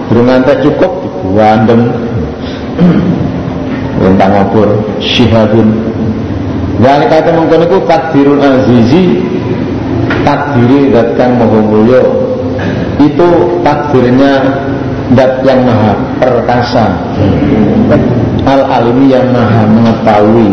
[0.08, 1.82] durung ngantek cukup dibuandem
[4.00, 4.70] tentang ngobor
[5.02, 5.70] syihabun.
[6.76, 9.24] Dan kata mengkono itu takdirul azizi
[10.28, 12.04] takdiri dat kang maha mulya.
[13.00, 14.34] Itu takdirnya
[15.16, 16.86] dat yang maha perkasa
[18.46, 20.52] al alimi yang maha mengetahui.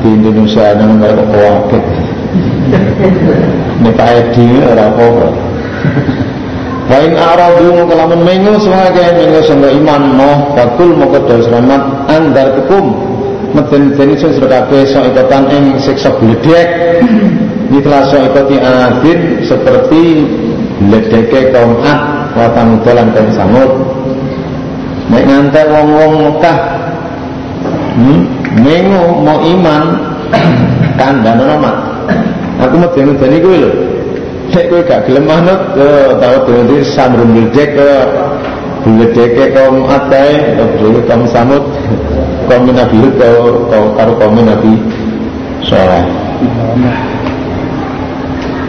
[0.00, 1.84] Di Indonesia yang mereka kewakit.
[3.80, 5.28] Ini Pak Edi orang apa?
[6.90, 7.70] Wain aradu
[8.18, 12.98] mengu sebagai mengu sangga iman moh bakul mau kedua selamat andar tukum
[13.54, 16.66] meten jeni sing serkabe so ikotan ing siksa bledek
[17.70, 20.26] Nitlah so ikoti adin seperti
[20.82, 23.70] bledeke kaum ad watang dalan kaum samud
[25.10, 26.58] Nek ngantek wong-wong Mekah
[27.98, 28.20] hmm?
[29.26, 29.84] mau iman
[30.98, 31.76] kandhane mat
[32.62, 33.70] aku medeni-medeni kuwi lho
[34.50, 35.78] Nek kowe gak gelem manut
[36.18, 37.90] tau dadi samrun bledek ke
[38.82, 41.62] bledeke kaum atai ke kaum samud
[42.50, 43.14] kaum Nabi Hud
[43.70, 44.74] karo kaum Nabi
[45.62, 46.02] Saleh.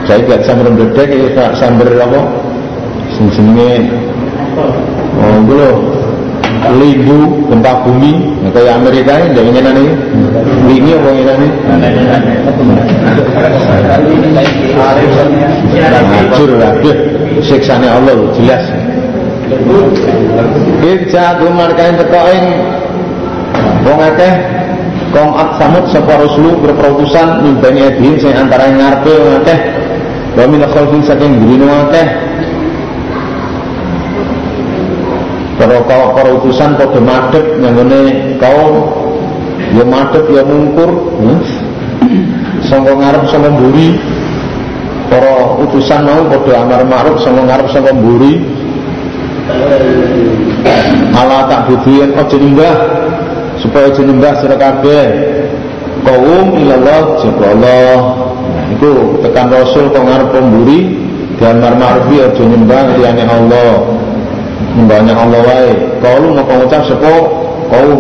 [0.06, 2.30] Saya gak samrun bledek ya samber apa?
[3.18, 3.90] Sing jenenge
[5.22, 6.01] Oh, dulu
[6.70, 8.38] Libu gempa bumi.
[8.46, 9.94] Nah, kayak Amerika ini jangan nyenan ini.
[10.94, 11.50] Apa nyenan ini?
[16.06, 16.74] Hancur lah
[17.42, 18.64] siksanya Allah jelas.
[20.82, 22.46] Irja kumar kain tekoing
[23.84, 24.34] Wong akeh
[25.12, 29.60] ak samut sapa ruslu berperutusan Mimbani edhin sing antara ngarepe akeh.
[30.38, 32.08] Wa min khalfin saking gurine akeh
[35.62, 38.82] Para para utusan padha madhep nyanggone kaum
[39.78, 40.90] ya madhep ya mungkur
[41.22, 41.38] hmm?
[42.66, 43.94] sangka ngarep sangka mburi.
[45.06, 48.42] Para utusan mau padha amar ma'ruf sangka ngarep sangka mburi.
[51.14, 52.76] Ala tak budian aja nyembah
[53.62, 55.06] supaya aja nyembah sira kabeh.
[56.02, 57.98] Kaum ilallah jaba Allah.
[58.50, 60.98] Nah, itu tekan rasul kok ngarep pemburi
[61.38, 64.01] dan marmarfi aja nyembah liyane Allah
[64.78, 65.74] nyembahnya Allah wae.
[66.00, 67.14] Kaulu mau ngucap sapa?
[67.72, 68.00] Kaum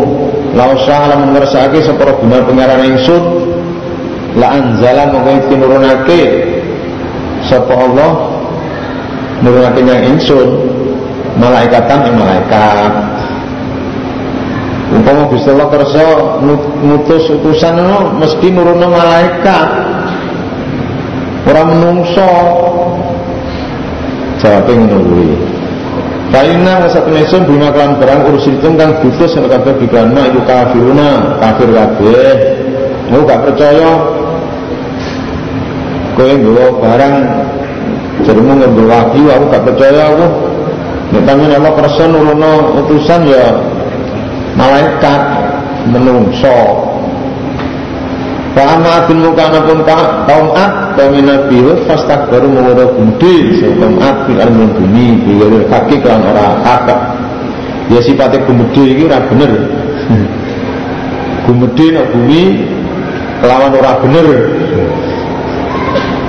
[0.55, 3.23] lau salam ngersake sapa guna pengaran ingsun.
[4.39, 6.21] La anzala mongko tinurunake
[7.47, 8.11] sapa Allah.
[9.43, 10.49] Nurunake yang ingsun.
[11.39, 12.91] Malaikatan ing malaikat.
[14.91, 16.03] Umpama Gusti Allah kersa
[16.83, 19.69] ngutus utusan ngono mesti nurunno malaikat.
[21.47, 22.31] Ora menungso.
[24.43, 25.50] Jawabe ngono kuwi
[26.31, 31.35] Kaina satu mesun bima kelan barang urusin itu kang butuh sing kabeh bikana iku kafiruna
[31.43, 32.35] kafir kabeh.
[33.11, 33.99] Mau gak percaya
[36.15, 37.15] kowe nggawa barang
[38.23, 40.27] jeremu nggawa wahyu aku gak percaya aku.
[41.11, 42.03] Nek tangan Allah kersa
[42.79, 43.51] utusan ya
[44.55, 45.21] malaikat
[45.91, 46.90] menungso
[48.51, 49.79] Amma adun mukana pun
[50.27, 52.99] kaum ad kami nabi Hud fastak baru mengurau
[53.55, 55.23] so kaum ad fil armun bumi
[55.71, 56.99] kaki kan orang kakak
[57.87, 59.51] ya sifatnya gumede ini ora bener.
[61.47, 62.41] Gumede nak bumi
[63.39, 64.27] lawan ora bener.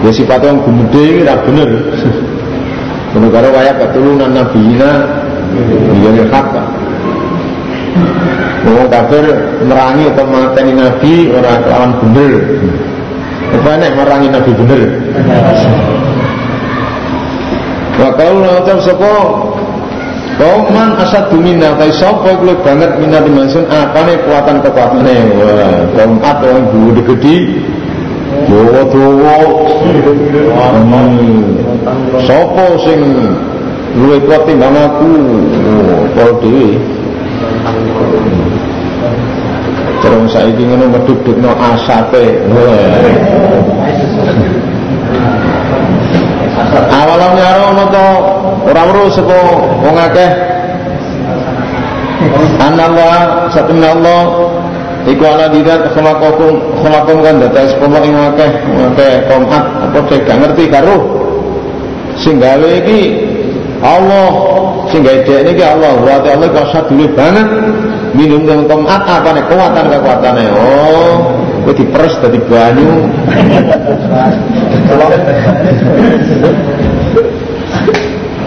[0.06, 1.70] Ya sifatnya orang gumede ini ora bener.
[3.18, 4.90] Menegara wayak ketulunan nabi ina
[5.90, 6.64] biwiri kakak
[8.62, 9.26] Wong kafir
[9.66, 12.32] merangi atau mateni nabi orang lawan bener.
[13.52, 14.82] Apa nek merangi nabi bener?
[17.98, 19.14] Wa qaul ngucap sapa
[20.32, 25.16] Kauman asad dumina kai sapa iku banget minat dimensun apane kekuatan kekuatane.
[25.36, 27.36] Wah, kaum at wong gede-gede
[28.48, 29.36] dawa-dawa.
[32.24, 33.00] Sapa sing
[33.92, 35.10] luwih kuat timbang aku?
[35.68, 36.80] Oh, kok dhewe.
[40.02, 42.24] Terus saiki ngono medhudhukno asape.
[46.72, 48.06] Awalam nyaro ono to
[48.66, 49.38] ora weruh sapa
[49.82, 50.30] wong akeh.
[52.62, 54.22] Anallah satuna Allah
[55.06, 58.50] iku ala didat khalaqakum khalaqakum kan dados pomo ing akeh
[58.94, 60.96] akeh komat apa gak ngerti karo
[62.18, 63.26] sing gawe iki
[63.82, 64.30] Allah
[64.92, 67.48] sing gawe dek niki Allah wa Allah kok sadule banget
[68.12, 71.16] minum dengan tomat apa nih kekuatan kekuatannya oh
[71.64, 73.08] gue diperes dari banyu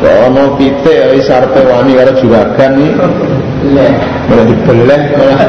[0.06, 2.94] Ono pite wis sarpe wani karo juragan nih.
[4.30, 5.42] Malah dibeleh malah.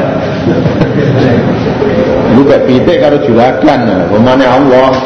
[2.33, 4.97] Lu kayak pite karo juragan, pemane Allah.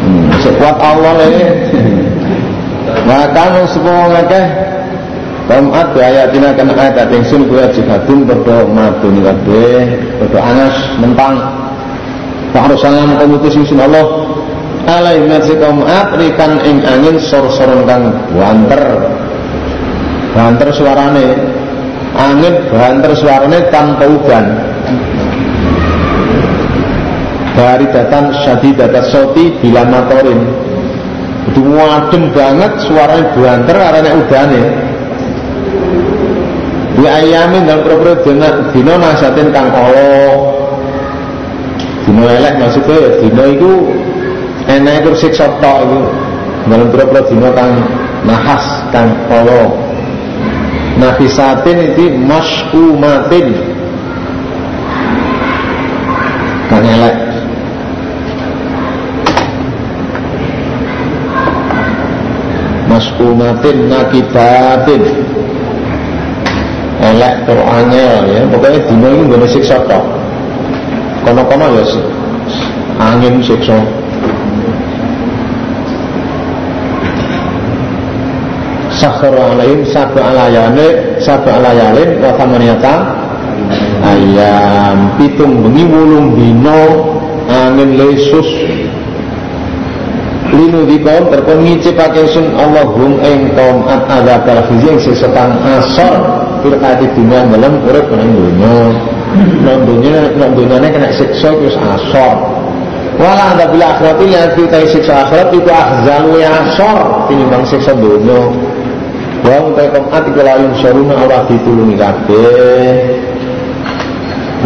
[0.00, 1.30] Hmm, sekuat Allah le.
[3.04, 4.46] Maka semua ngakeh
[5.46, 9.78] Tamat bi ayatina kana yang sun kuwi jihadun padha madun kabeh,
[10.18, 11.38] padha anas mentang.
[12.50, 14.26] Fa arsalna mutus sun Allah
[14.90, 15.86] alai nasi kaum
[16.18, 19.06] rikan ing angin sor-soron kang banter.
[20.34, 21.28] Banter suarane.
[22.18, 24.44] Angin banter suarane tanpa udan.
[27.54, 30.42] Dari datang data soti bila matorin.
[31.54, 34.85] Itu adem banget suaranya banter karena udane
[36.96, 40.16] di ayamin dan pro-pro dina, dina nasatin kang kolo.
[42.08, 43.70] Dina elek maksudnya ya dina itu
[44.64, 46.00] enak itu siksa tok itu.
[46.72, 47.84] Dalam pro-pro dina kang
[48.24, 49.76] nahas kang kolo.
[50.96, 53.46] Nafisatin itu mas'umatin
[56.72, 57.16] kang elek.
[62.88, 65.02] Mas'umatin nakibatin
[67.16, 67.58] elek tur
[67.88, 68.44] ya.
[68.52, 70.04] Pokoknya dino ini gak siksa tok.
[71.24, 71.84] Kono-kono ya
[73.00, 73.80] angin siksa.
[78.96, 82.94] Sakhar alaihim sabu alayane sabu alayalin wa thamaniyata
[84.04, 84.98] ayam.
[85.20, 86.80] Pitung bengi wulung dino
[87.48, 88.48] angin lesus.
[90.46, 95.58] Linu di kaum terpun ngicipake sun Allahum ing kaum at adab al khizi ing sesetan
[95.58, 98.76] asor firqati dunia dalam urip nang dunya.
[99.62, 102.36] Nang dunya nang dunyane kena siksa terus asor.
[103.16, 106.98] Wala anda bila akhirat ini yang kita siksa akhirat itu ahzalu ya asor.
[107.30, 108.50] Tinimbang siksa dunya.
[109.46, 112.94] Wa utai komat iku layun syaruna ora ditulungi kabeh.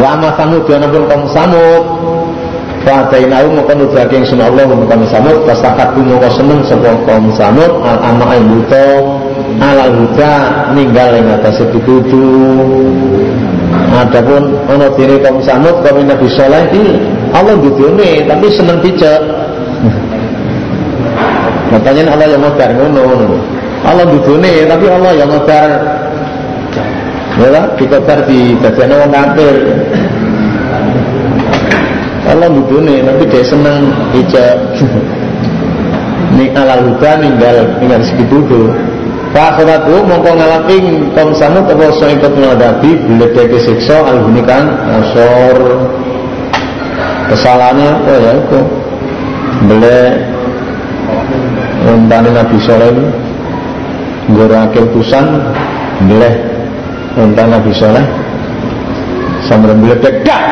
[0.00, 1.84] Wa ma samud ya pun kaum samud.
[2.80, 5.44] Fatainahu maka nudrake yang sunah Allah maka samud.
[5.44, 7.72] Pastakaku maka seneng sebuah kaum samud.
[7.84, 9.19] Al-amma al-buto
[9.60, 10.34] alal huda
[10.72, 12.80] ninggal yang atas pituduh
[13.90, 16.94] Adapun ono dene kaum Samud kaum Nabi Saleh iki
[17.34, 19.20] Allah dudune tapi seneng picek.
[21.70, 23.38] Makanya Allah yang ngodar ngono.
[23.82, 25.68] Allah dudune tapi Allah yang ngodar
[27.40, 29.56] ya dikotar di dadane wong kafir.
[32.30, 34.56] Allah dudune tapi dia seneng picek.
[36.38, 38.38] Ning alal huda ninggal ninggal segitu
[39.30, 45.86] Fakhratu mongko ngalaping kaum samud apa saikot ngadapi bledeke siksa alhunikan asor
[47.30, 48.60] kesalahannya apa ya itu
[49.70, 49.98] bele
[51.86, 52.94] untane Nabi Soleh.
[54.30, 55.26] Ngorake utusan
[56.10, 56.30] bele
[57.14, 58.02] untan Nabi Soleh.
[59.46, 60.42] Sambil bledek dak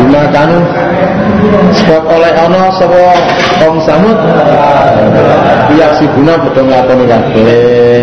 [0.00, 0.58] dimakanu
[1.72, 3.02] sebab oleh ono sapa
[3.58, 4.18] kaum samud
[5.72, 8.00] biar si guna padha nglakoni kabeh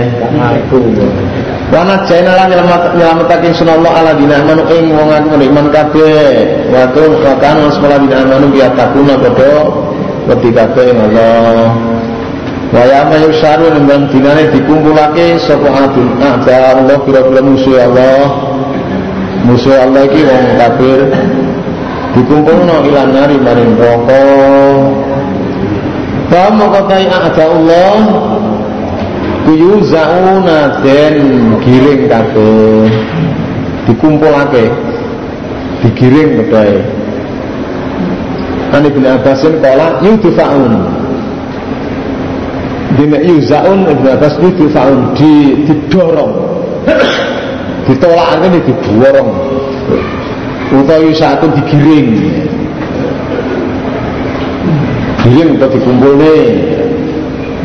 [1.70, 2.50] Wana jaina lan
[2.98, 6.66] nyelametaken sunallah ala dina amanu ing wong aku iman kabeh.
[6.74, 9.70] Wa tu kan sekolah dina amanu biar takuna padha
[10.26, 11.70] wedi kabeh Allah.
[12.74, 18.49] Wa ya ma yusaru nembang dinane dikumpulake sapa adun ada Allah pira-pira musuh Allah.
[19.50, 21.00] Musuh Allah iki wong kafir.
[22.14, 24.24] Dikumpulno ilan nari maring neraka.
[26.30, 27.98] Fa maqatai ada Allah
[29.50, 31.18] kuyu zauna den
[31.66, 32.86] giring kabeh.
[33.90, 34.90] Dikumpulake.
[35.80, 36.84] Digiring bedhae
[38.76, 40.74] Ani bin Abbasin kala yudfaun
[43.00, 45.32] Dina yuzaun Ibn Abbas yudfaun di,
[45.66, 46.36] didorong
[47.90, 49.30] ditolak ini didorong
[50.70, 52.10] utawa yusatun digiring.
[55.26, 56.36] Giring atau dikumpulne.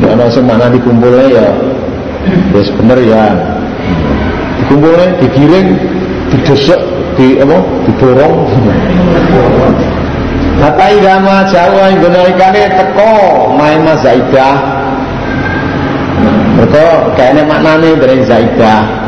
[0.01, 1.53] Ya sing mana dikumpulne ya.
[2.57, 3.25] Wis bener ya.
[4.65, 5.67] Dikumpulne digiring
[6.33, 6.81] didesek
[7.15, 7.57] di apa?
[7.85, 8.35] Didorong
[10.55, 11.99] Hatta irama jawa yang
[12.73, 13.13] teko
[13.53, 14.55] main mas Zaidah.
[16.55, 19.04] Mereka kayaknya maknanya dari Zaidah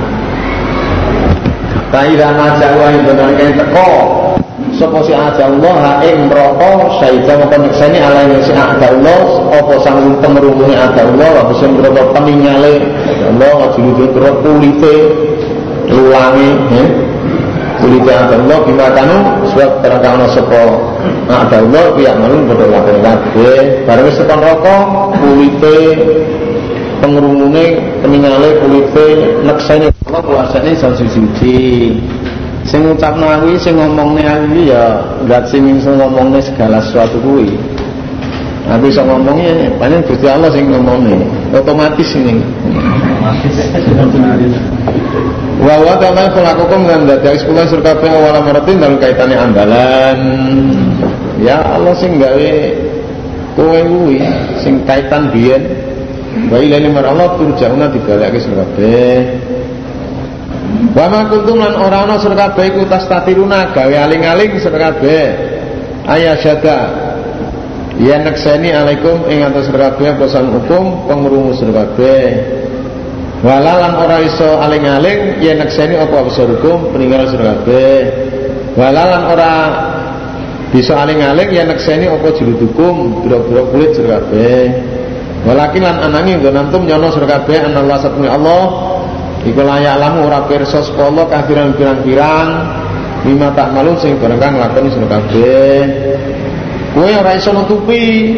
[1.87, 3.91] Hatta irama jawa yang benalikane teko.
[4.75, 10.75] Sopo si Allah ing meroko Saidah maupun nekseni ala yang si Allah Opo sang pengerumuni
[10.75, 12.83] Allah Wa bisa meroko peningale
[13.31, 14.95] Allah Wajulu dia kulite.
[15.87, 16.85] Lulangi ya
[17.79, 19.17] kulite Allah bima kanu
[19.53, 20.63] sebab terangkana sapa
[21.29, 24.83] ada Allah pihak malun padha lakon kabeh bareng sekon rokok
[25.21, 25.77] kulite
[26.99, 27.65] pengrumune
[28.01, 29.07] peningale kulite
[29.45, 31.93] neksene Allah kuasane iso suci
[32.67, 37.55] sing ngucapno aku sing ngomongne aku ya enggak sing iso ngomongne segala sesuatu kuwi
[38.67, 41.15] Aku bisa ngomongnya, paling Gusti Allah sing ngomongnya,
[41.55, 42.35] otomatis ini.
[45.63, 50.19] Wa wa ta'ala kelakukum dengan dadai sepuluh surga awal maratin dalam kaitannya ambalan.
[51.39, 52.51] Ya Allah sing gawe
[53.55, 54.19] kowe kuwi
[54.59, 55.86] sing kaitan biyen.
[56.45, 58.97] Wa ilani mar Allah turjauna dibalekake surga pe.
[60.93, 65.19] Wa ma kuntum lan ora ana surga pe iku tastatiruna gawe aling-aling surga pe.
[66.07, 67.07] Ayasyada
[67.97, 72.25] Ya nakseni alaikum ing atas kabeh bosan hukum pengrungu kabeh.
[73.41, 77.97] Walalan ora iso aling-aling ya nakseni apa bisa hukum peninggal kabeh.
[78.77, 79.53] Walalan ora
[80.69, 84.86] bisa aling-aling ya nakseni apa jilid hukum biro-biro kulit kabeh.
[85.47, 88.63] Walakin lan anangi nggon antum nyono kabeh ana Allah satune Allah
[89.47, 92.49] iku layak lamu ora pirsa sapa Allah kafiran pirang-pirang
[93.23, 95.79] lima tak malu sing bareng kang lakoni kabeh.
[96.91, 98.35] Kowe ora iso nutupi.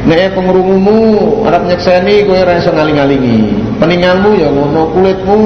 [0.00, 3.40] Nek pengrungumu arep nyekseni kowe ora iso ngaling-alingi.
[3.82, 5.42] Peningalmu ya ngono kulitmu.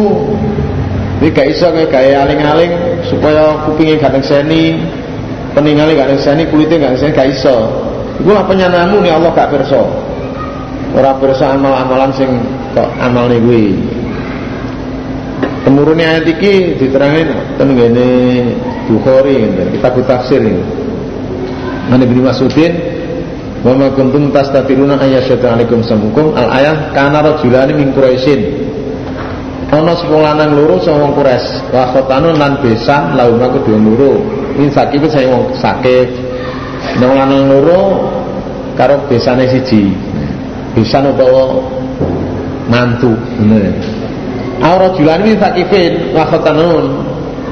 [1.25, 2.73] Iki gak iso kowe gawe aling-aling
[3.09, 4.77] supaya kupinge gak nyekseni,
[5.57, 7.57] peningale gak nyekseni, kulite gak nyekseni gak iso.
[8.21, 10.04] Iku lah penyanamu nih Allah gak pirsa.
[10.95, 12.31] Ora pirsa amal-amalan sing
[12.71, 13.75] kok amalne kuwi.
[15.67, 18.09] Temurune ayat iki diterangin ten ngene
[18.87, 19.43] Bukhari
[19.75, 20.63] kitab tafsir ini.
[21.91, 22.79] An Ibnu Mas'udin
[23.67, 28.63] wa ma kuntum tastatiruna ayyasyadu alaikum samukum al ayah kana rajulani min Quraisyin.
[29.75, 34.23] Ana sepuluh lanang loro sing wong Quraisy wa khatanun lan besan laum aku loro
[34.55, 36.09] ini sakit saya wong sakit.
[37.03, 37.83] Nek lanang loro
[38.79, 40.04] karo besane siji
[40.75, 41.63] besan utawa
[42.69, 43.15] mantu.
[43.39, 43.75] Bener.
[44.63, 46.85] Aura julani min sakifin wa khatanun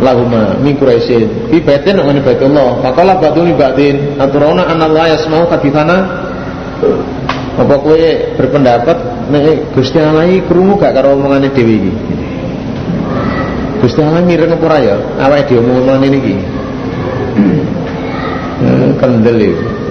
[0.03, 5.19] lahuma min Quraisyin fi baitin wa min baitullah faqala ba'dun li ba'din aturuna anna Allah
[5.19, 5.97] yasma'u hadithana
[7.53, 8.05] apa kowe
[8.41, 8.97] berpendapat
[9.29, 11.93] nek Gusti Allah iki krungu gak karo omongane dhewe iki?
[13.85, 14.97] Gusti Allah mireng apa ora ya?
[15.21, 16.35] Awake dhewe ngomong ini iki.
[17.37, 19.82] Hmm, kendel iki.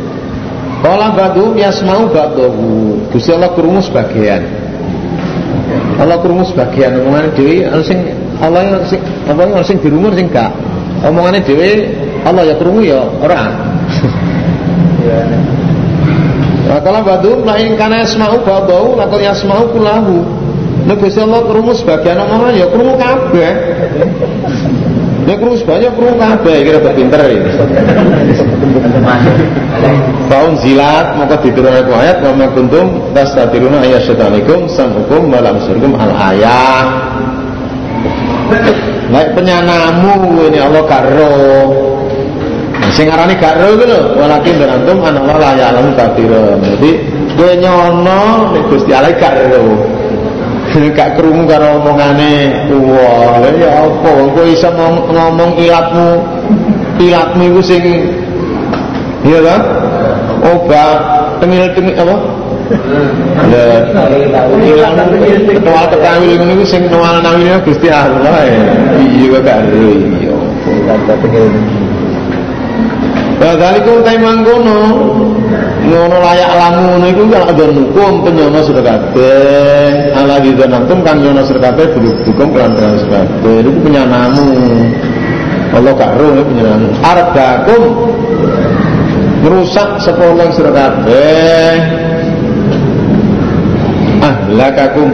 [0.82, 2.98] Kala badu yasmau badahu.
[3.14, 4.42] Gusti Allah krungu sebagian.
[6.02, 8.00] Allah krungu sebagian omongan dhewe sing
[8.42, 10.50] Allah yang sing apa yang sing dirungu sing gak.
[11.06, 11.94] Omongane dhewe
[12.26, 13.54] Allah ya krungu ya ora.
[16.62, 20.26] Nah, kalau badu lain karena yasmau badahu lakon yasmau kulahu.
[20.90, 23.54] Nek Gusti Allah krungu sebagian omongan ya krungu kabeh.
[25.22, 27.52] Nek krungu sebagian krungu kabeh kira pinter ini.
[30.26, 36.14] Faun zilat maka diturunkan ayat wa ma kuntum tastatiruna ayat syaitan'ikum sam'ukum wa lamsurkum al
[36.34, 36.88] ayat.
[39.12, 41.34] Nek penyanamu ini Allah karo.
[42.92, 46.60] Sing arani karo iku lho, walakin berantum ana Allah la ya'lamu katsira.
[46.60, 46.92] Jadi
[47.38, 49.91] kowe nyono nek Gusti Allah.
[50.72, 54.72] Gak krungu karo omongane lha ya apa kowe iso
[55.12, 56.24] ngomong ilatmu
[56.96, 57.84] ilatmu iku sing
[59.22, 59.62] Iya kan?
[60.42, 60.98] Obat
[61.38, 62.16] tengil-tengil apa?
[63.52, 64.08] Lah,
[64.66, 64.96] ilang
[65.46, 68.64] ketua ketawi ini sing nual nawine Gusti Allah ya.
[68.98, 70.34] Iya gak iya.
[73.42, 74.82] Ya dari kau tay mangkono
[75.96, 80.16] ngono layak lamu ngono iku kan ada hukum penyono sudah kabeh.
[80.16, 81.86] Ala di nantum kan nyono sudah kabeh
[82.28, 83.56] hukum kelan kelan sudah kabeh.
[83.66, 84.48] Itu penyanamu
[85.72, 87.84] Allah karo penyanamu ardakum
[89.44, 91.74] merusak sekolah sira kabeh.
[94.22, 95.10] Ahlakakum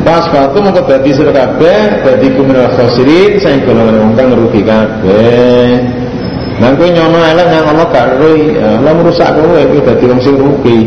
[0.00, 6.00] pas waktu mau dadi sira kabeh dadi kuminal khosirin saya golongan wong kang ngerugi kabeh
[6.60, 8.06] Nang kowe nyono elek nang Allah gak
[8.60, 10.78] Allah merusak kowe kowe dadi wong sing rugi.